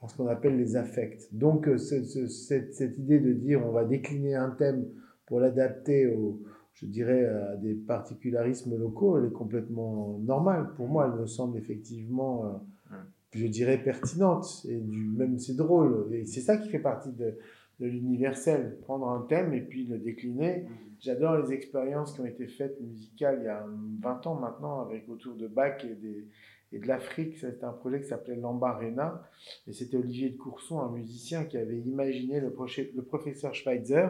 par 0.00 0.10
ce 0.10 0.16
qu'on 0.16 0.26
appelle 0.26 0.56
les 0.56 0.76
affects. 0.76 1.28
Donc, 1.32 1.68
cette, 1.78 2.28
cette, 2.28 2.98
idée 2.98 3.20
de 3.20 3.32
dire 3.32 3.64
on 3.64 3.70
va 3.70 3.84
décliner 3.84 4.34
un 4.34 4.50
thème 4.50 4.86
pour 5.26 5.38
l'adapter 5.38 6.06
au, 6.08 6.40
je 6.76 6.86
dirais, 6.86 7.24
à 7.24 7.56
des 7.56 7.74
particularismes 7.74 8.78
locaux, 8.78 9.18
elle 9.18 9.26
est 9.26 9.32
complètement 9.32 10.18
normale. 10.22 10.74
Pour 10.76 10.88
moi, 10.88 11.10
elle 11.10 11.18
me 11.18 11.26
semble 11.26 11.56
effectivement, 11.56 12.60
euh, 12.92 12.96
je 13.32 13.46
dirais, 13.46 13.78
pertinente. 13.82 14.66
Et 14.68 14.76
du, 14.76 15.06
même, 15.06 15.38
c'est 15.38 15.56
drôle. 15.56 16.06
Et 16.12 16.26
c'est 16.26 16.42
ça 16.42 16.58
qui 16.58 16.68
fait 16.68 16.78
partie 16.78 17.12
de, 17.12 17.38
de 17.80 17.86
l'universel. 17.86 18.76
Prendre 18.82 19.08
un 19.08 19.22
thème 19.22 19.54
et 19.54 19.62
puis 19.62 19.86
le 19.86 19.96
décliner. 19.98 20.66
J'adore 21.00 21.38
les 21.38 21.54
expériences 21.54 22.12
qui 22.12 22.20
ont 22.20 22.26
été 22.26 22.46
faites 22.46 22.78
musicales 22.82 23.38
il 23.40 23.46
y 23.46 23.48
a 23.48 23.66
20 24.02 24.26
ans 24.26 24.34
maintenant, 24.34 24.82
avec 24.82 25.08
autour 25.08 25.34
de 25.34 25.46
Bach 25.46 25.82
et, 25.82 25.94
des, 25.94 26.26
et 26.72 26.78
de 26.78 26.86
l'Afrique. 26.86 27.38
C'était 27.38 27.64
un 27.64 27.72
projet 27.72 28.02
qui 28.02 28.08
s'appelait 28.08 28.36
Lambarena. 28.36 29.22
Et 29.66 29.72
c'était 29.72 29.96
Olivier 29.96 30.28
de 30.28 30.36
Courson, 30.36 30.80
un 30.80 30.90
musicien, 30.90 31.44
qui 31.44 31.56
avait 31.56 31.78
imaginé 31.78 32.38
le, 32.38 32.54
le 32.94 33.02
professeur 33.02 33.54
Schweitzer 33.54 34.08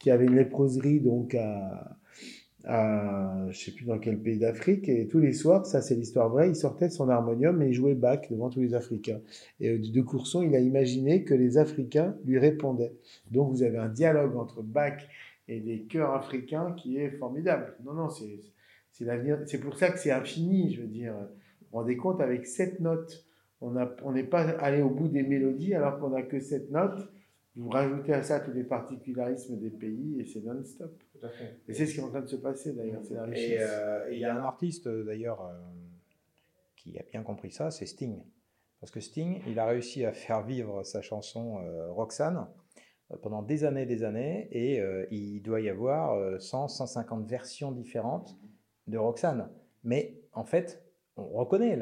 qui 0.00 0.10
avait 0.10 0.24
une 0.24 0.34
léproserie 0.34 0.98
donc 0.98 1.36
à, 1.36 1.96
à 2.64 3.46
je 3.50 3.58
sais 3.58 3.70
plus 3.70 3.84
dans 3.84 3.98
quel 3.98 4.18
pays 4.18 4.38
d'Afrique 4.38 4.88
et 4.88 5.06
tous 5.06 5.20
les 5.20 5.32
soirs, 5.32 5.64
ça 5.66 5.80
c'est 5.82 5.94
l'histoire 5.94 6.28
vraie, 6.28 6.48
il 6.48 6.56
sortait 6.56 6.88
de 6.88 6.92
son 6.92 7.08
harmonium 7.08 7.62
et 7.62 7.68
il 7.68 7.74
jouait 7.74 7.94
Bach 7.94 8.22
devant 8.30 8.50
tous 8.50 8.60
les 8.60 8.74
Africains. 8.74 9.20
Et 9.60 9.70
euh, 9.70 9.78
de 9.78 10.00
Courson, 10.00 10.42
il 10.42 10.54
a 10.56 10.58
imaginé 10.58 11.22
que 11.22 11.34
les 11.34 11.58
Africains 11.58 12.16
lui 12.24 12.38
répondaient. 12.38 12.94
Donc 13.30 13.50
vous 13.50 13.62
avez 13.62 13.78
un 13.78 13.88
dialogue 13.88 14.36
entre 14.36 14.62
Bach 14.62 14.98
et 15.46 15.60
des 15.60 15.82
chœurs 15.82 16.14
africains 16.14 16.72
qui 16.72 16.98
est 16.98 17.10
formidable. 17.10 17.74
Non, 17.84 17.92
non, 17.92 18.08
c'est 18.08 18.40
c'est 18.92 19.04
l'avenir. 19.04 19.38
C'est 19.46 19.60
pour 19.60 19.78
ça 19.78 19.90
que 19.90 19.98
c'est 19.98 20.10
infini, 20.10 20.74
je 20.74 20.82
veux 20.82 20.88
dire. 20.88 21.14
Vous 21.14 21.66
vous 21.72 21.78
rendez 21.78 21.96
compte 21.96 22.20
avec 22.20 22.46
sept 22.46 22.80
notes, 22.80 23.24
on 23.60 24.12
n'est 24.12 24.24
pas 24.24 24.42
allé 24.42 24.82
au 24.82 24.90
bout 24.90 25.08
des 25.08 25.22
mélodies 25.22 25.74
alors 25.74 25.98
qu'on 25.98 26.10
n'a 26.10 26.22
que 26.22 26.40
sept 26.40 26.70
notes 26.70 27.08
vous 27.56 27.68
rajoutez 27.68 28.12
à 28.12 28.22
ça 28.22 28.40
tous 28.40 28.52
les 28.52 28.64
particularismes 28.64 29.58
des 29.58 29.70
pays 29.70 30.20
et 30.20 30.24
c'est 30.24 30.40
non-stop. 30.40 31.02
Et 31.68 31.74
c'est 31.74 31.86
ce 31.86 31.94
qui 31.94 32.00
est 32.00 32.02
en 32.02 32.08
train 32.08 32.22
de 32.22 32.28
se 32.28 32.36
passer 32.36 32.72
d'ailleurs, 32.72 33.02
c'est 33.04 33.14
la 33.14 33.24
richesse. 33.24 33.68
Euh, 33.70 34.08
et 34.08 34.14
il 34.14 34.20
y 34.20 34.24
a 34.24 34.34
un 34.34 34.44
artiste 34.44 34.88
d'ailleurs 34.88 35.42
euh, 35.42 35.52
qui 36.76 36.98
a 36.98 37.02
bien 37.10 37.22
compris 37.22 37.50
ça, 37.50 37.70
c'est 37.70 37.86
Sting. 37.86 38.22
Parce 38.80 38.92
que 38.92 39.00
Sting, 39.00 39.42
il 39.46 39.58
a 39.58 39.66
réussi 39.66 40.04
à 40.04 40.12
faire 40.12 40.42
vivre 40.42 40.84
sa 40.84 41.02
chanson 41.02 41.58
euh, 41.58 41.90
Roxane 41.90 42.46
pendant 43.22 43.42
des 43.42 43.64
années 43.64 43.86
des 43.86 44.04
années 44.04 44.48
et 44.52 44.80
il 45.10 45.42
doit 45.42 45.60
y 45.60 45.68
avoir 45.68 46.40
100, 46.40 46.68
150 46.68 47.26
versions 47.26 47.72
différentes 47.72 48.38
de 48.86 48.96
Roxane. 48.98 49.50
Mais 49.82 50.20
en 50.32 50.44
fait, 50.44 50.80
on 51.20 51.38
reconnaît, 51.38 51.78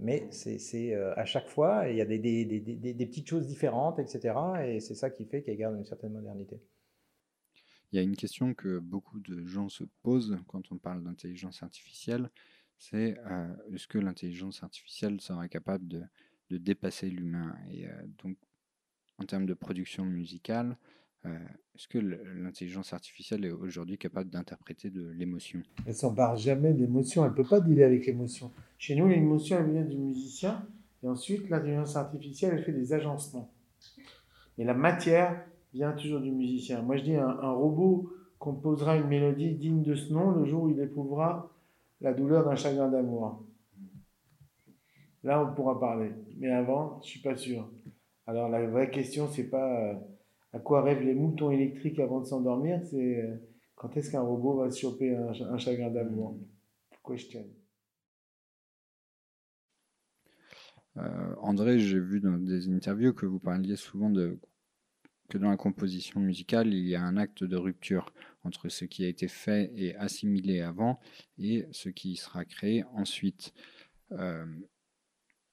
mais 0.00 0.28
c'est 0.30 0.94
euh, 0.94 1.14
à 1.16 1.24
chaque 1.24 1.48
fois, 1.48 1.88
il 1.88 1.96
y 1.96 2.00
a 2.00 2.04
des, 2.04 2.18
des, 2.18 3.06
petites 3.06 3.28
choses 3.28 3.46
différentes, 3.46 3.98
etc. 3.98 4.34
Et 4.64 4.80
c'est 4.80 4.94
ça 4.94 5.10
qui 5.10 5.24
fait 5.24 5.42
qu'elle 5.42 5.56
garde 5.56 5.76
une 5.76 5.84
certaine 5.84 6.12
modernité. 6.12 6.60
Il 7.92 7.96
y 7.96 7.98
a 7.98 8.02
une 8.02 8.16
question 8.16 8.54
que 8.54 8.78
beaucoup 8.78 9.20
de 9.20 9.44
gens 9.44 9.68
se 9.68 9.84
posent 10.02 10.38
quand 10.48 10.72
on 10.72 10.78
parle 10.78 11.02
d'intelligence 11.02 11.62
artificielle, 11.62 12.30
c'est 12.78 13.16
euh, 13.30 13.54
est-ce 13.72 13.86
que 13.86 13.98
l'intelligence 13.98 14.62
artificielle 14.62 15.20
sera 15.20 15.46
capable 15.48 15.86
de, 15.86 16.02
dépasser 16.50 17.08
l'humain? 17.08 17.56
Et 17.70 17.86
euh, 17.86 17.92
donc, 18.22 18.36
en 19.18 19.24
termes 19.24 19.46
de 19.46 19.54
production 19.54 20.04
musicale, 20.04 20.76
est-ce 21.24 21.88
que 21.88 21.98
l'intelligence 21.98 22.92
artificielle 22.92 23.44
est 23.44 23.50
aujourd'hui 23.50 23.98
capable 23.98 24.30
d'interpréter 24.30 24.90
de 24.90 25.08
l'émotion? 25.10 25.62
Elle 25.86 25.94
s'empare 25.94 26.36
jamais 26.36 26.72
d'émotion, 26.72 27.24
elle 27.24 27.30
ne 27.30 27.36
peut 27.36 27.48
pas 27.48 27.60
dealer 27.60 27.84
avec 27.84 28.06
l'émotion. 28.06 28.50
Chez 28.78 28.94
nous, 28.96 29.08
l'émotion, 29.08 29.58
elle 29.58 29.70
vient 29.70 29.84
du 29.84 29.96
musicien, 29.96 30.66
et 31.02 31.08
ensuite, 31.08 31.48
l'intelligence 31.48 31.96
artificielle, 31.96 32.54
elle 32.58 32.64
fait 32.64 32.72
des 32.72 32.92
agencements. 32.92 33.50
Mais 34.58 34.64
la 34.64 34.74
matière, 34.74 35.44
vient 35.72 35.92
toujours 35.92 36.20
du 36.20 36.30
musicien. 36.30 36.82
Moi, 36.82 36.96
je 36.96 37.02
dis 37.02 37.16
un, 37.16 37.28
un 37.28 37.52
robot 37.52 38.12
composera 38.38 38.96
une 38.96 39.08
mélodie 39.08 39.54
digne 39.54 39.82
de 39.82 39.94
ce 39.94 40.12
nom 40.12 40.32
le 40.32 40.44
jour 40.44 40.64
où 40.64 40.70
il 40.70 40.80
éprouvera 40.80 41.50
la 42.00 42.12
douleur 42.12 42.44
d'un 42.44 42.56
chagrin 42.56 42.88
d'amour. 42.88 43.42
Là, 45.22 45.42
on 45.42 45.54
pourra 45.54 45.78
parler. 45.78 46.12
Mais 46.38 46.50
avant, 46.50 47.00
je 47.02 47.10
suis 47.10 47.20
pas 47.20 47.36
sûr. 47.36 47.68
Alors, 48.26 48.48
la 48.48 48.66
vraie 48.66 48.90
question, 48.90 49.28
c'est 49.28 49.48
pas 49.48 49.80
euh, 49.80 49.94
à 50.52 50.58
quoi 50.58 50.82
rêvent 50.82 51.04
les 51.04 51.14
moutons 51.14 51.50
électriques 51.50 51.98
avant 51.98 52.20
de 52.20 52.26
s'endormir, 52.26 52.82
c'est 52.84 53.22
euh, 53.22 53.36
quand 53.74 53.96
est-ce 53.96 54.10
qu'un 54.10 54.20
robot 54.22 54.58
va 54.58 54.70
se 54.70 54.80
choper 54.80 55.16
un, 55.16 55.32
un 55.32 55.58
chagrin 55.58 55.90
d'amour? 55.90 56.38
Question. 57.04 57.44
Euh, 60.98 61.34
André, 61.38 61.78
j'ai 61.78 61.98
vu 61.98 62.20
dans 62.20 62.38
des 62.38 62.68
interviews 62.68 63.14
que 63.14 63.26
vous 63.26 63.40
parliez 63.40 63.76
souvent 63.76 64.10
de 64.10 64.38
que 65.28 65.38
dans 65.38 65.48
la 65.48 65.56
composition 65.56 66.20
musicale, 66.20 66.74
il 66.74 66.86
y 66.86 66.94
a 66.94 67.02
un 67.02 67.16
acte 67.16 67.42
de 67.42 67.56
rupture 67.56 68.12
entre 68.44 68.68
ce 68.68 68.84
qui 68.84 69.04
a 69.06 69.08
été 69.08 69.28
fait 69.28 69.72
et 69.74 69.96
assimilé 69.96 70.60
avant 70.60 71.00
et 71.38 71.66
ce 71.70 71.88
qui 71.88 72.16
sera 72.16 72.44
créé 72.44 72.84
ensuite. 72.92 73.54
Euh, 74.10 74.44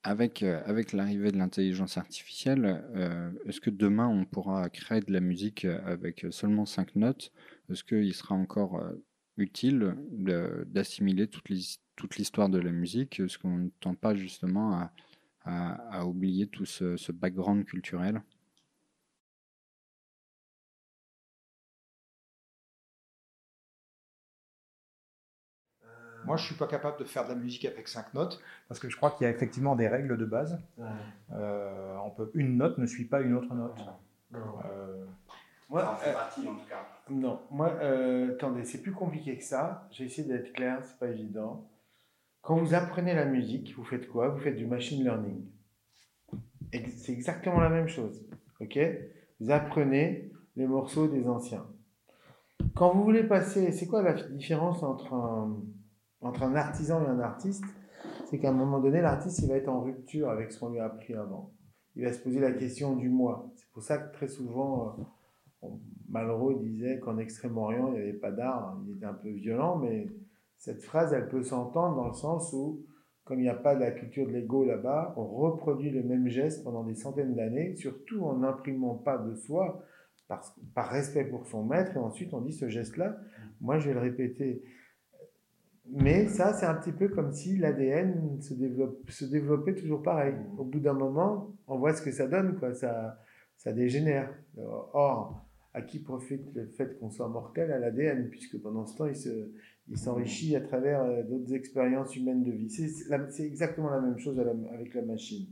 avec, 0.04 0.44
euh, 0.44 0.62
avec 0.66 0.94
l'arrivée 0.94 1.32
de 1.32 1.38
l'intelligence 1.38 1.98
artificielle, 1.98 2.84
euh, 2.96 3.32
est-ce 3.46 3.60
que 3.62 3.70
demain 3.70 4.08
on 4.08 4.26
pourra 4.26 4.70
créer 4.70 5.02
de 5.02 5.12
la 5.12 5.20
musique 5.20 5.66
avec 5.66 6.26
seulement 6.32 6.66
cinq 6.66 6.96
notes? 6.96 7.32
Est-ce 7.70 7.84
qu'il 7.84 8.14
sera 8.14 8.36
encore 8.36 8.78
euh, 8.80 8.94
utile 9.38 9.96
d'assimiler 10.68 11.28
toute 11.28 11.50
l'his- 11.50 11.82
toute 11.96 12.18
l'histoire 12.18 12.50
de 12.50 12.60
la 12.60 12.72
musique? 12.72 13.20
Est-ce 13.20 13.38
qu'on 13.38 13.58
ne 13.58 13.70
tend 13.80 13.94
pas 13.96 14.16
justement 14.16 14.90
à, 15.46 16.06
oublier 16.06 16.48
tout 16.48 16.66
ce 16.66 17.12
background 17.12 17.66
culturel? 17.66 18.22
Moi, 26.26 26.38
je 26.38 26.46
suis 26.46 26.56
pas 26.56 26.68
capable 26.68 27.00
de 27.00 27.04
faire 27.06 27.24
de 27.24 27.30
la 27.30 27.36
musique 27.36 27.66
avec 27.66 27.88
cinq 27.88 28.14
notes 28.14 28.42
parce 28.68 28.80
que 28.80 28.90
je 28.90 28.98
crois 28.98 29.12
qu'il 29.12 29.26
y 29.26 29.28
a 29.28 29.32
effectivement 29.32 29.76
des 29.76 29.88
règles 29.88 30.18
de 30.18 30.26
base. 30.26 30.60
Euh, 31.32 31.96
on 32.04 32.10
peut, 32.12 32.32
une 32.34 32.58
note 32.58 32.78
ne 32.78 32.86
suit 32.86 33.06
pas 33.06 33.22
une 33.22 33.34
autre 33.34 33.54
note. 33.54 33.80
Euh, 34.36 35.06
Moi, 35.70 35.98
euh, 36.06 36.14
Non, 37.10 37.40
moi, 37.52 37.74
euh, 37.82 38.34
attendez, 38.34 38.64
c'est 38.64 38.82
plus 38.82 38.92
compliqué 38.92 39.38
que 39.38 39.44
ça. 39.44 39.88
J'ai 39.92 40.06
essayé 40.06 40.28
d'être 40.28 40.54
clair, 40.54 40.80
c'est 40.84 41.00
pas 41.00 41.08
évident. 41.08 41.68
Quand 42.42 42.56
vous 42.58 42.74
apprenez 42.74 43.14
la 43.14 43.26
musique, 43.26 43.74
vous 43.76 43.84
faites 43.84 44.08
quoi? 44.08 44.30
Vous 44.30 44.40
faites 44.40 44.56
du 44.56 44.66
machine 44.66 45.04
learning. 45.04 45.46
C'est 46.98 47.12
exactement 47.12 47.60
la 47.60 47.70
même 47.70 47.88
chose. 47.88 48.24
Ok? 48.62 48.78
Vous 49.40 49.52
apprenez 49.52 50.32
les 50.56 50.68
morceaux 50.68 51.08
des 51.08 51.28
anciens. 51.28 51.66
Quand 52.76 52.94
vous 52.94 53.04
voulez 53.04 53.24
passer, 53.24 53.72
c'est 53.72 53.88
quoi 53.88 54.02
la 54.02 54.14
différence 54.14 54.84
entre 54.84 55.14
un, 55.14 55.58
entre 56.22 56.44
un 56.44 56.56
artisan 56.56 57.04
et 57.04 57.08
un 57.08 57.20
artiste 57.20 57.64
C'est 58.26 58.40
qu'à 58.40 58.50
un 58.50 58.54
moment 58.54 58.80
donné, 58.80 59.02
l'artiste, 59.02 59.40
il 59.40 59.50
va 59.50 59.56
être 59.56 59.70
en 59.70 59.82
rupture 59.82 60.30
avec 60.30 60.52
ce 60.52 60.60
qu'on 60.60 60.70
lui 60.70 60.80
a 60.80 60.86
appris 60.86 61.14
avant. 61.14 61.52
Il 61.96 62.06
va 62.06 62.14
se 62.14 62.20
poser 62.20 62.40
la 62.40 62.52
question 62.52 62.96
du 62.96 63.10
moi. 63.10 63.52
C'est 63.56 63.70
pour 63.72 63.84
ça 63.84 63.98
que 63.98 64.14
très 64.14 64.28
souvent, 64.28 64.96
euh, 65.64 65.68
Malraux 66.10 66.54
disait 66.54 67.00
qu'en 67.00 67.18
Extrême-Orient, 67.18 67.88
il 67.90 67.94
n'y 67.94 68.00
avait 68.00 68.14
pas 68.14 68.32
d'art. 68.32 68.78
Il 68.86 68.96
était 68.96 69.06
un 69.06 69.14
peu 69.14 69.30
violent, 69.30 69.78
mais 69.78 70.08
cette 70.58 70.84
phrase, 70.84 71.14
elle 71.14 71.28
peut 71.28 71.44
s'entendre 71.44 71.96
dans 71.96 72.08
le 72.08 72.14
sens 72.14 72.54
où, 72.54 72.86
comme 73.24 73.40
il 73.40 73.44
n'y 73.44 73.50
a 73.50 73.56
pas 73.56 73.76
de 73.76 73.80
la 73.80 73.92
culture 73.92 74.28
de 74.28 74.32
l'ego 74.32 74.66
là-bas, 74.66 75.14
on 75.18 75.26
reproduit 75.26 75.90
le 75.90 76.04
même 76.04 76.28
geste 76.28 76.64
pendant 76.64 76.84
des 76.84 76.96
centaines 76.96 77.36
d'années, 77.36 77.76
surtout 77.76 78.24
en 78.26 78.38
n'imprimant 78.38 78.96
pas 78.96 79.18
de 79.18 79.36
soi, 79.36 79.84
par 80.76 80.90
respect 80.90 81.26
pour 81.26 81.48
son 81.48 81.64
maître, 81.64 81.96
et 81.96 82.00
ensuite 82.00 82.34
on 82.34 82.42
dit 82.42 82.54
ce 82.54 82.70
geste-là, 82.70 83.18
moi 83.62 83.80
je 83.80 83.88
vais 83.88 83.94
le 83.94 84.00
répéter. 84.00 84.64
Mais 85.92 86.28
ça, 86.28 86.54
c'est 86.54 86.66
un 86.66 86.76
petit 86.76 86.92
peu 86.92 87.08
comme 87.10 87.32
si 87.32 87.58
l'ADN 87.58 88.42
se, 88.42 88.54
développe, 88.54 89.10
se 89.10 89.26
développait 89.26 89.76
toujours 89.76 90.04
pareil. 90.04 90.36
Au 90.58 90.64
bout 90.64 90.80
d'un 90.80 90.94
moment, 90.94 91.56
on 91.68 91.78
voit 91.78 91.94
ce 91.94 92.02
que 92.02 92.12
ça 92.12 92.28
donne, 92.28 92.58
quoi. 92.60 92.74
Ça, 92.74 93.20
ça 93.58 93.74
dégénère. 93.74 94.32
Or, 94.58 95.46
à 95.74 95.82
qui 95.82 96.00
profite 96.00 96.54
le 96.56 96.68
fait 96.68 97.00
qu'on 97.00 97.10
soit 97.10 97.28
mortel 97.28 97.72
À 97.72 97.80
l'ADN, 97.80 98.30
puisque 98.30 98.62
pendant 98.62 98.86
ce 98.86 98.98
temps, 98.98 99.08
il 99.08 99.16
se, 99.16 99.52
il 99.90 99.98
s'enrichit 99.98 100.56
à 100.56 100.62
travers 100.62 101.02
euh, 101.02 101.24
d'autres 101.24 101.54
expériences 101.54 102.16
humaines 102.16 102.44
de 102.44 102.52
vie. 102.52 102.70
C'est 102.70 103.44
exactement 103.44 103.90
la 103.90 104.02
même 104.02 104.18
chose 104.18 104.40
avec 104.40 104.94
la 104.94 105.02
machine. 105.02 105.48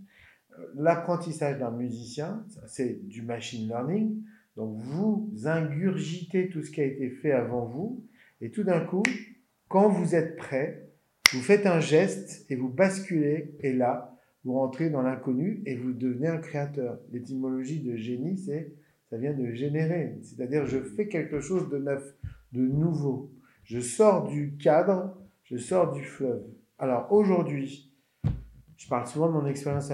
Euh, 0.51 0.63
L'apprentissage 0.75 1.57
d'un 1.59 1.71
musicien, 1.71 2.45
c'est 2.67 3.07
du 3.07 3.23
machine 3.23 3.67
learning. 3.67 4.21
Donc 4.55 4.77
vous 4.77 5.29
ingurgitez 5.45 6.49
tout 6.49 6.61
ce 6.61 6.71
qui 6.71 6.81
a 6.81 6.85
été 6.85 7.09
fait 7.09 7.31
avant 7.31 7.65
vous, 7.65 8.03
et 8.41 8.51
tout 8.51 8.63
d'un 8.63 8.79
coup, 8.85 9.03
quand 9.67 9.89
vous 9.89 10.15
êtes 10.15 10.37
prêt, 10.37 10.89
vous 11.33 11.41
faites 11.41 11.65
un 11.65 11.79
geste 11.79 12.45
et 12.49 12.55
vous 12.55 12.69
basculez, 12.69 13.55
et 13.59 13.73
là, 13.73 14.17
vous 14.45 14.53
rentrez 14.53 14.89
dans 14.89 15.01
l'inconnu 15.01 15.61
et 15.65 15.75
vous 15.75 15.91
devenez 15.91 16.27
un 16.27 16.37
créateur. 16.37 16.99
L'étymologie 17.11 17.81
de 17.81 17.95
génie, 17.95 18.37
c'est 18.37 18.73
ça 19.09 19.17
vient 19.17 19.33
de 19.33 19.51
générer, 19.51 20.17
c'est-à-dire 20.21 20.65
je 20.65 20.79
fais 20.79 21.07
quelque 21.07 21.39
chose 21.39 21.69
de 21.69 21.77
neuf, 21.77 22.15
de 22.51 22.61
nouveau. 22.61 23.31
Je 23.63 23.79
sors 23.79 24.27
du 24.27 24.55
cadre, 24.57 25.17
je 25.43 25.57
sors 25.57 25.93
du 25.93 26.03
fleuve. 26.03 26.43
Alors 26.77 27.11
aujourd'hui, 27.11 27.93
je 28.77 28.87
parle 28.87 29.07
souvent 29.07 29.27
de 29.27 29.33
mon 29.33 29.45
expérience 29.47 29.91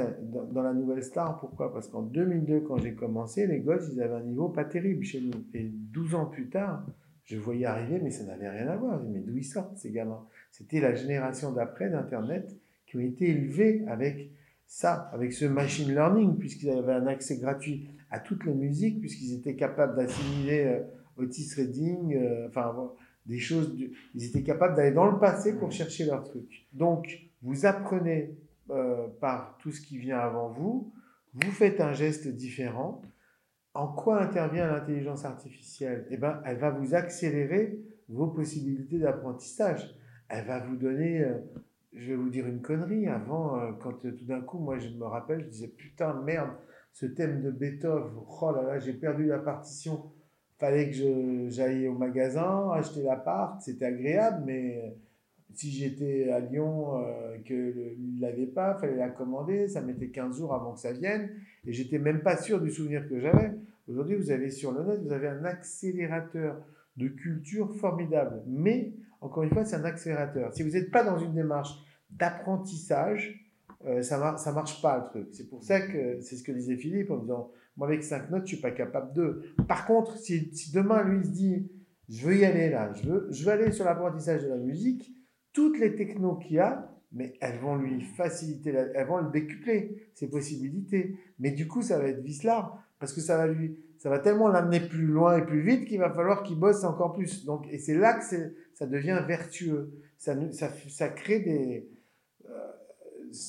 dans 0.51 0.62
la 0.62 0.73
Nouvelle 0.73 1.03
Star. 1.03 1.39
Pourquoi? 1.39 1.71
Parce 1.71 1.88
qu'en 1.88 2.01
2002, 2.01 2.62
quand 2.62 2.77
j'ai 2.77 2.93
commencé, 2.93 3.47
les 3.47 3.59
gosses, 3.59 3.89
ils 3.93 4.01
avaient 4.01 4.15
un 4.15 4.23
niveau 4.23 4.49
pas 4.49 4.65
terrible 4.65 5.03
chez 5.03 5.21
nous. 5.21 5.31
Et 5.53 5.63
12 5.63 6.15
ans 6.15 6.25
plus 6.25 6.49
tard, 6.49 6.86
je 7.23 7.38
voyais 7.38 7.65
arriver, 7.65 7.99
mais 8.01 8.12
ça 8.12 8.23
n'avait 8.23 8.49
rien 8.49 8.67
à 8.67 8.75
voir. 8.75 8.99
Je 8.99 9.05
dis, 9.05 9.12
mais 9.12 9.19
d'où 9.19 9.38
ils 9.38 9.45
sortent, 9.45 9.77
ces 9.77 9.91
gamins? 9.91 10.25
C'était 10.51 10.79
la 10.79 10.93
génération 10.93 11.51
d'après 11.51 11.89
d'Internet 11.89 12.55
qui 12.86 12.97
ont 12.97 13.01
été 13.01 13.29
élevés 13.29 13.83
avec 13.88 14.31
ça, 14.67 15.09
avec 15.13 15.33
ce 15.33 15.45
machine 15.45 15.89
learning, 15.89 16.38
puisqu'ils 16.38 16.69
avaient 16.69 16.93
un 16.93 17.07
accès 17.07 17.38
gratuit 17.38 17.88
à 18.12 18.19
toutes 18.19 18.45
les 18.45 18.53
musiques, 18.53 18.99
puisqu'ils 18.99 19.33
étaient 19.33 19.55
capables 19.55 19.95
d'assimiler 19.95 20.65
euh, 20.65 20.79
Otis 21.17 21.53
Redding, 21.55 22.15
euh, 22.15 22.47
enfin, 22.47 22.91
des 23.25 23.39
choses. 23.39 23.75
Ils 24.15 24.25
étaient 24.25 24.43
capables 24.43 24.75
d'aller 24.75 24.91
dans 24.91 25.09
le 25.09 25.19
passé 25.19 25.53
pour 25.53 25.71
chercher 25.71 26.05
leur 26.05 26.23
truc. 26.23 26.65
Donc, 26.73 27.19
vous 27.41 27.65
apprenez 27.65 28.36
euh, 28.69 29.07
par 29.19 29.57
tout 29.59 29.71
ce 29.71 29.81
qui 29.81 29.97
vient 29.97 30.19
avant 30.19 30.49
vous, 30.49 30.91
vous 31.33 31.51
faites 31.51 31.81
un 31.81 31.93
geste 31.93 32.27
différent. 32.27 33.01
En 33.73 33.88
quoi 33.88 34.21
intervient 34.21 34.67
l'intelligence 34.67 35.25
artificielle? 35.25 36.05
Eh 36.12 36.17
ben, 36.17 36.41
elle 36.45 36.57
va 36.57 36.69
vous 36.69 36.93
accélérer 36.93 37.79
vos 38.07 38.27
possibilités 38.27 38.99
d'apprentissage. 38.99 39.95
Elle 40.29 40.45
va 40.45 40.59
vous 40.59 40.75
donner, 40.75 41.23
euh, 41.23 41.39
je 41.93 42.09
vais 42.09 42.15
vous 42.15 42.29
dire 42.29 42.45
une 42.45 42.62
connerie, 42.62 43.07
avant, 43.07 43.59
euh, 43.59 43.71
quand 43.79 44.05
euh, 44.05 44.12
tout 44.12 44.25
d'un 44.25 44.41
coup, 44.41 44.59
moi 44.59 44.77
je 44.77 44.89
me 44.89 45.05
rappelle, 45.05 45.41
je 45.41 45.49
disais 45.49 45.67
putain, 45.67 46.21
merde, 46.21 46.51
ce 46.91 47.07
thème 47.07 47.41
de 47.41 47.49
Beethoven, 47.49 48.13
oh 48.41 48.51
là 48.51 48.62
là, 48.62 48.79
j'ai 48.79 48.93
perdu 48.93 49.25
la 49.25 49.39
partition. 49.39 50.12
Fallait 50.59 50.91
que 50.91 51.49
j'aille 51.49 51.88
au 51.88 51.97
magasin, 51.97 52.69
acheter 52.73 53.01
l'appart, 53.01 53.59
c'était 53.59 53.86
agréable, 53.86 54.43
mais 54.45 54.95
si 55.53 55.71
j'étais 55.71 56.29
à 56.29 56.39
Lyon, 56.39 57.03
que 57.43 57.95
ne 57.97 58.21
l'avait 58.21 58.45
pas, 58.45 58.75
fallait 58.75 58.95
la 58.95 59.09
commander, 59.09 59.67
ça 59.67 59.81
mettait 59.81 60.09
15 60.09 60.38
jours 60.38 60.53
avant 60.53 60.73
que 60.73 60.79
ça 60.79 60.93
vienne, 60.93 61.31
et 61.65 61.73
j'étais 61.73 61.99
même 61.99 62.21
pas 62.21 62.38
sûr 62.38 62.62
du 62.62 62.71
souvenir 62.71 63.08
que 63.08 63.19
j'avais. 63.19 63.54
Aujourd'hui, 63.88 64.15
vous 64.15 64.32
avez 64.32 64.49
sur 64.49 64.71
le 64.71 64.84
net, 64.84 65.02
vous 65.02 65.12
avez 65.12 65.28
un 65.28 65.45
accélérateur 65.45 66.58
de 66.97 67.08
culture 67.08 67.73
formidable. 67.76 68.43
Mais, 68.47 68.93
encore 69.21 69.43
une 69.43 69.49
fois, 69.49 69.65
c'est 69.65 69.76
un 69.76 69.84
accélérateur. 69.84 70.54
Si 70.54 70.63
vous 70.63 70.71
n'êtes 70.71 70.91
pas 70.91 71.04
dans 71.04 71.17
une 71.17 71.34
démarche 71.34 71.73
d'apprentissage, 72.10 73.43
euh, 73.86 74.02
ça 74.02 74.34
ne 74.34 74.38
ça 74.38 74.52
marche 74.52 74.82
pas 74.82 74.97
le 74.97 75.04
truc. 75.06 75.28
C'est 75.32 75.49
pour 75.49 75.63
ça 75.63 75.82
que 75.82 76.19
c'est 76.21 76.36
ce 76.38 76.43
que 76.43 76.52
disait 76.52 76.78
Philippe 76.78 77.12
en 77.12 77.17
disant 77.17 77.52
Moi, 77.76 77.88
avec 77.88 78.04
5 78.04 78.30
notes, 78.30 78.43
je 78.43 78.54
suis 78.54 78.62
pas 78.62 78.71
capable 78.71 79.13
de. 79.13 79.41
Par 79.67 79.86
contre, 79.86 80.17
si, 80.17 80.54
si 80.56 80.71
demain, 80.71 81.04
lui, 81.04 81.17
il 81.17 81.26
se 81.26 81.32
dit 81.32 81.71
Je 82.08 82.26
veux 82.26 82.38
y 82.38 82.45
aller 82.45 82.69
là, 82.69 82.93
je 82.93 83.10
veux, 83.10 83.28
je 83.32 83.43
veux 83.43 83.52
aller 83.52 83.71
sur 83.71 83.84
l'apprentissage 83.84 84.43
de 84.43 84.49
la 84.49 84.58
musique, 84.58 85.13
toutes 85.52 85.80
les 85.80 85.95
technos 85.95 86.36
qu'il 86.36 86.58
y 86.58 86.60
a, 86.60 86.93
mais 87.13 87.34
elles 87.41 87.60
vont 87.60 87.76
lui 87.76 88.02
faciliter, 88.02 88.71
elles 88.71 89.08
vont 89.08 89.17
le 89.17 89.32
décupler, 89.32 90.10
ses 90.13 90.30
possibilités. 90.30 91.15
Mais 91.39 91.52
du 91.52 91.67
coup, 91.67 91.82
ça 91.82 91.99
va 91.99 92.08
être 92.08 92.21
vicelard, 92.23 92.84
parce 92.99 93.13
que 93.13 93.21
ça 93.21 93.38
va 93.38 93.47
lui, 93.47 93.78
ça 93.97 94.10
va 94.10 94.19
tellement 94.19 94.47
l'amener 94.47 94.80
plus 94.80 95.06
loin 95.06 95.38
et 95.38 95.45
plus 95.45 95.62
vite 95.62 95.86
qu'il 95.86 95.99
va 95.99 96.10
falloir 96.12 96.43
qu'il 96.43 96.58
bosse 96.58 96.84
encore 96.84 97.13
plus. 97.13 97.45
Donc, 97.45 97.67
et 97.71 97.78
c'est 97.78 97.95
là 97.95 98.13
que 98.19 98.23
ça 98.73 98.88
devient 98.88 99.21
vertueux. 99.28 99.91
Ça, 100.17 100.36
ça, 100.52 100.69
ça 100.89 101.10
crée 101.10 101.39
des, 101.39 101.89
euh, 102.49 102.54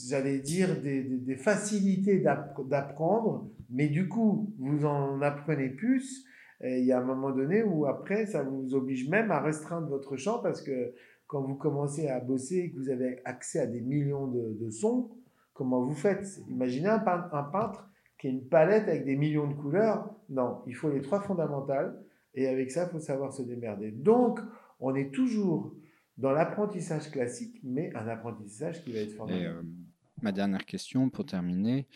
j'allais 0.08 0.38
dire, 0.40 0.80
des, 0.80 1.02
des- 1.02 1.36
facilités 1.36 2.18
d'app- 2.20 2.66
d'apprendre, 2.68 3.48
mais 3.70 3.88
du 3.88 4.08
coup, 4.08 4.52
vous 4.58 4.84
en 4.84 5.20
apprenez 5.22 5.68
plus. 5.70 6.24
Et 6.62 6.78
il 6.80 6.84
y 6.86 6.92
a 6.92 7.00
un 7.00 7.04
moment 7.04 7.30
donné 7.32 7.62
où 7.62 7.86
après, 7.86 8.26
ça 8.26 8.42
vous 8.42 8.74
oblige 8.74 9.08
même 9.08 9.30
à 9.30 9.40
restreindre 9.40 9.88
votre 9.88 10.16
champ 10.16 10.38
parce 10.38 10.62
que 10.62 10.94
quand 11.26 11.42
vous 11.42 11.54
commencez 11.54 12.08
à 12.08 12.20
bosser 12.20 12.56
et 12.56 12.70
que 12.70 12.76
vous 12.76 12.90
avez 12.90 13.20
accès 13.24 13.60
à 13.60 13.66
des 13.66 13.80
millions 13.80 14.26
de, 14.26 14.70
sons, 14.70 15.10
comment 15.52 15.82
vous 15.82 15.94
faites? 15.94 16.40
Imaginez 16.48 16.88
un 16.88 16.98
peintre, 16.98 17.88
qui 18.18 18.28
est 18.28 18.30
une 18.30 18.46
palette 18.46 18.88
avec 18.88 19.04
des 19.04 19.16
millions 19.16 19.48
de 19.48 19.54
couleurs. 19.54 20.14
Non, 20.28 20.62
il 20.66 20.74
faut 20.74 20.90
les 20.90 21.00
trois 21.00 21.20
fondamentales. 21.20 21.98
Et 22.34 22.48
avec 22.48 22.70
ça, 22.70 22.84
il 22.84 22.90
faut 22.90 22.98
savoir 22.98 23.32
se 23.32 23.42
démerder. 23.42 23.90
Donc, 23.92 24.40
on 24.80 24.94
est 24.94 25.12
toujours 25.14 25.74
dans 26.18 26.32
l'apprentissage 26.32 27.10
classique, 27.10 27.60
mais 27.62 27.94
un 27.94 28.08
apprentissage 28.08 28.82
qui 28.82 28.92
va 28.92 29.00
être. 29.00 29.30
Et, 29.30 29.46
euh, 29.46 29.62
ma 30.22 30.32
dernière 30.32 30.64
question 30.64 31.10
pour 31.10 31.26
terminer. 31.26 31.86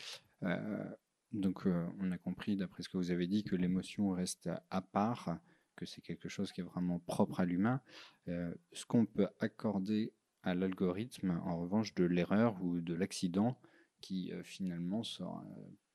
Euh, 0.44 0.84
donc, 1.32 1.66
euh, 1.66 1.86
on 2.00 2.10
a 2.12 2.18
compris, 2.18 2.56
d'après 2.56 2.82
ce 2.82 2.88
que 2.88 2.96
vous 2.96 3.10
avez 3.10 3.26
dit, 3.26 3.44
que 3.44 3.56
l'émotion 3.56 4.10
reste 4.10 4.50
à 4.70 4.80
part, 4.80 5.38
que 5.78 5.86
c'est 5.86 6.00
quelque 6.02 6.28
chose 6.28 6.52
qui 6.52 6.60
est 6.60 6.64
vraiment 6.64 6.98
propre 6.98 7.40
à 7.40 7.44
l'humain. 7.44 7.80
Euh, 8.28 8.52
ce 8.72 8.84
qu'on 8.84 9.06
peut 9.06 9.28
accorder 9.38 10.12
à 10.42 10.54
l'algorithme, 10.54 11.40
en 11.44 11.58
revanche, 11.60 11.94
de 11.94 12.04
l'erreur 12.04 12.60
ou 12.62 12.80
de 12.80 12.94
l'accident, 12.94 13.56
qui 14.00 14.32
euh, 14.32 14.42
finalement 14.42 15.02
sera- 15.02 15.44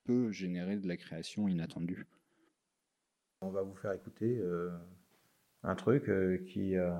peut 0.05 0.31
générer 0.31 0.77
de 0.77 0.87
la 0.87 0.97
création 0.97 1.47
inattendue. 1.47 2.05
On 3.41 3.49
va 3.51 3.61
vous 3.61 3.75
faire 3.75 3.91
écouter 3.93 4.37
euh, 4.39 4.69
un 5.63 5.75
truc 5.75 6.09
euh, 6.09 6.37
qui, 6.47 6.77
euh, 6.77 6.91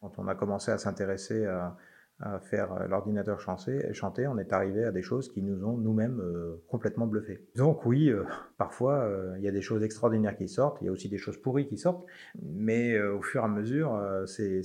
quand 0.00 0.18
on 0.18 0.28
a 0.28 0.34
commencé 0.34 0.70
à 0.70 0.78
s'intéresser 0.78 1.46
à, 1.46 1.76
à 2.20 2.38
faire 2.38 2.72
euh, 2.72 2.86
l'ordinateur 2.86 3.40
chanter, 3.40 4.26
on 4.26 4.38
est 4.38 4.52
arrivé 4.52 4.84
à 4.84 4.92
des 4.92 5.02
choses 5.02 5.32
qui 5.32 5.42
nous 5.42 5.64
ont 5.64 5.76
nous-mêmes 5.76 6.20
euh, 6.20 6.62
complètement 6.68 7.06
bluffés. 7.06 7.46
Donc 7.56 7.86
oui, 7.86 8.10
euh, 8.10 8.24
parfois 8.58 9.10
il 9.38 9.42
y 9.42 9.48
a 9.48 9.52
des 9.52 9.62
choses 9.62 9.82
extraordinaires 9.82 10.36
qui 10.36 10.48
sortent, 10.48 10.78
il 10.82 10.86
y 10.86 10.88
a 10.88 10.92
aussi 10.92 11.08
des 11.08 11.18
choses 11.18 11.38
pourries 11.40 11.66
qui 11.66 11.78
sortent, 11.78 12.04
mais 12.42 13.00
au 13.00 13.22
fur 13.22 13.40
et 13.42 13.44
à 13.44 13.48
mesure, 13.48 13.98
c'est 14.26 14.62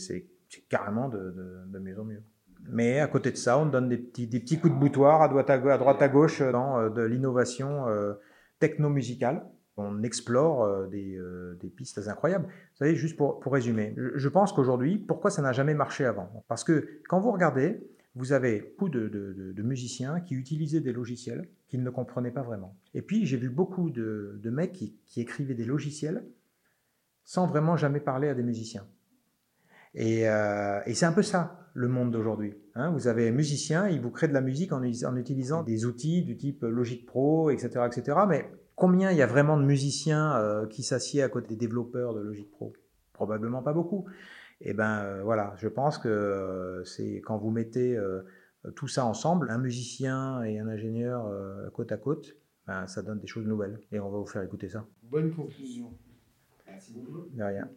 carrément 0.70 1.10
de, 1.10 1.34
de- 1.72 1.80
mieux 1.80 2.00
en 2.00 2.04
mieux. 2.06 2.24
Mais 2.70 3.00
à 3.00 3.08
côté 3.08 3.32
de 3.32 3.38
ça, 3.38 3.58
on 3.60 3.66
donne 3.68 3.90
des 3.90 3.98
petits, 3.98 4.28
des 4.28 4.40
petits 4.40 4.60
coups 4.60 4.74
de 4.74 4.80
boutoir 4.80 5.22
à 5.22 5.28
droite 5.28 5.50
à, 5.50 5.54
à, 5.54 5.78
droite, 5.78 6.02
à 6.02 6.08
gauche 6.10 6.42
dans 6.42 6.90
de 6.90 7.04
l'innovation 7.04 7.86
techno-musicale. 8.60 9.44
On 9.78 10.04
explore 10.04 10.64
euh, 10.64 10.88
des, 10.88 11.18
euh, 11.18 11.58
des 11.62 11.70
pistes 11.70 12.00
incroyables. 12.08 12.46
Vous 12.46 12.78
savez, 12.78 12.96
juste 12.96 13.18
pour, 13.18 13.42
résumer, 13.46 13.94
je, 13.98 14.30
pense 14.30 14.54
qu'aujourd'hui, 14.54 14.98
pourquoi 14.98 15.32
ça 15.32 15.42
n'a 15.42 15.52
jamais 15.52 15.74
marché 15.74 16.06
avant? 16.06 16.30
Parce 16.48 16.64
que 16.64 17.02
quand 17.10 17.20
vous 17.20 17.32
regardez, 17.32 17.86
vous 18.16 18.32
avez 18.32 18.74
beaucoup 18.78 18.88
de, 18.88 19.54
musiciens 19.58 20.22
qui 20.22 20.36
utilisaient 20.36 20.80
des 20.80 20.94
logiciels 20.94 21.50
qu'ils 21.68 21.84
ne 21.84 21.90
comprenaient 21.90 22.32
pas 22.32 22.44
vraiment. 22.44 22.78
Et 22.94 23.02
puis, 23.02 23.26
j'ai 23.26 23.36
vu 23.36 23.50
beaucoup 23.50 23.90
de, 23.90 24.40
mecs 24.46 24.72
qui, 24.72 25.22
écrivaient 25.22 25.56
des 25.56 25.66
logiciels 25.66 26.26
sans 27.26 27.48
vraiment 27.48 27.76
jamais 27.76 28.00
parler 28.00 28.30
à 28.30 28.34
des 28.34 28.44
musiciens. 28.44 28.88
Et, 29.94 30.30
euh, 30.30 30.80
c'est 30.94 31.06
un 31.06 31.12
peu 31.12 31.24
ça, 31.24 31.70
le 31.74 31.90
monde 31.90 32.12
d'aujourd'hui. 32.12 32.54
hein. 32.76 32.92
vous 32.92 33.08
avez 33.08 33.28
un 33.28 33.32
musicien, 33.32 33.90
il 33.90 34.00
vous 34.00 34.12
crée 34.12 34.30
de 34.30 34.34
la 34.34 34.42
musique 34.42 34.72
en, 34.72 34.82
en 34.82 35.16
utilisant 35.18 35.64
des 35.64 35.86
outils 35.86 36.24
du 36.24 36.38
type 36.38 36.62
Logic 36.62 37.06
Pro, 37.06 37.50
etc., 37.50 37.86
etc. 37.86 38.20
Mais 38.30 38.50
combien 38.76 39.12
il 39.12 39.18
y 39.18 39.22
a 39.22 39.28
vraiment 39.28 39.58
de 39.58 39.64
musiciens 39.64 40.36
euh, 40.36 40.68
qui 40.68 40.84
s'assiedent 40.84 41.26
à 41.26 41.30
côté 41.30 41.48
des 41.50 41.56
développeurs 41.56 42.14
de 42.14 42.22
Logic 42.22 42.50
Pro? 42.50 42.74
Probablement 43.14 43.62
pas 43.62 43.74
beaucoup. 43.74 44.06
Et 44.62 44.74
ben 44.74 45.02
euh, 45.04 45.24
voilà, 45.24 45.54
je 45.58 45.68
pense 45.68 45.98
que 45.98 46.08
euh, 46.08 46.84
c'est 46.84 47.22
quand 47.22 47.38
vous 47.38 47.52
mettez 47.52 48.00
tout 48.76 48.88
ça 48.88 49.06
ensemble, 49.06 49.52
un 49.52 49.60
musicien 49.60 50.44
et 50.44 50.60
un 50.60 50.68
ingénieur 50.68 51.32
côte 51.74 51.92
à 51.92 51.98
côte, 51.98 52.36
ben, 52.66 52.88
ça 52.88 53.04
donne 53.04 53.20
des 53.20 53.28
choses 53.28 53.46
nouvelles. 53.46 53.80
Et 53.92 54.00
on 54.00 54.10
va 54.10 54.18
vous 54.18 54.26
faire 54.26 54.42
écouter 54.42 54.70
ça. 54.70 54.86
Bonne 55.04 55.32
conclusion. 55.32 55.94
Merci 56.66 56.94
beaucoup. 56.94 57.28
De 57.32 57.44
rien. 57.44 57.70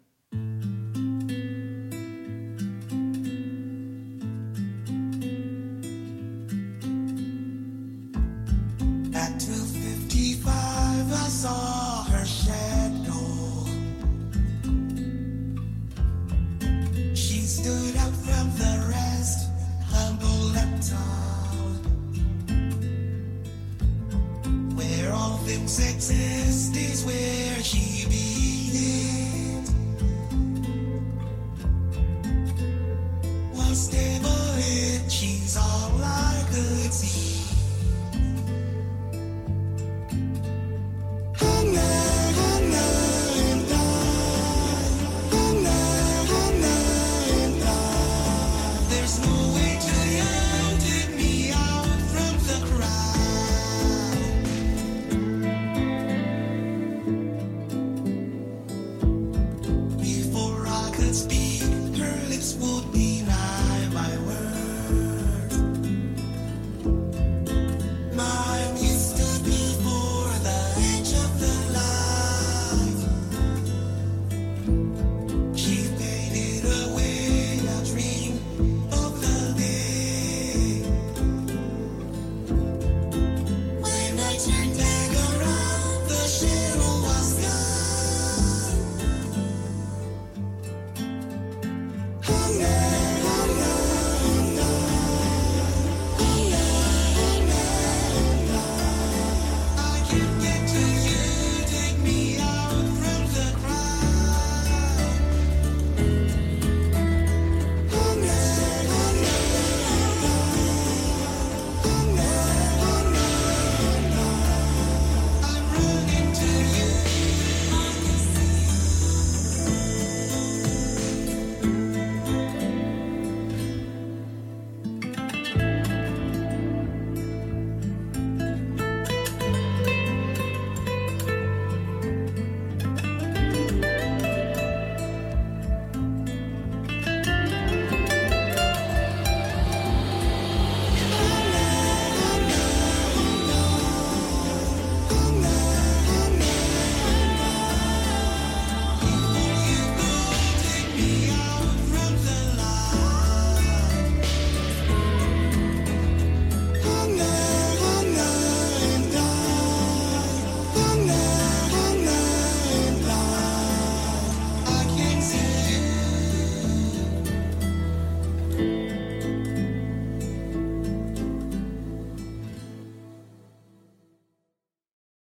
sexist 25.69 26.11
is 26.11 26.73
this 26.73 27.05
way. 27.05 27.48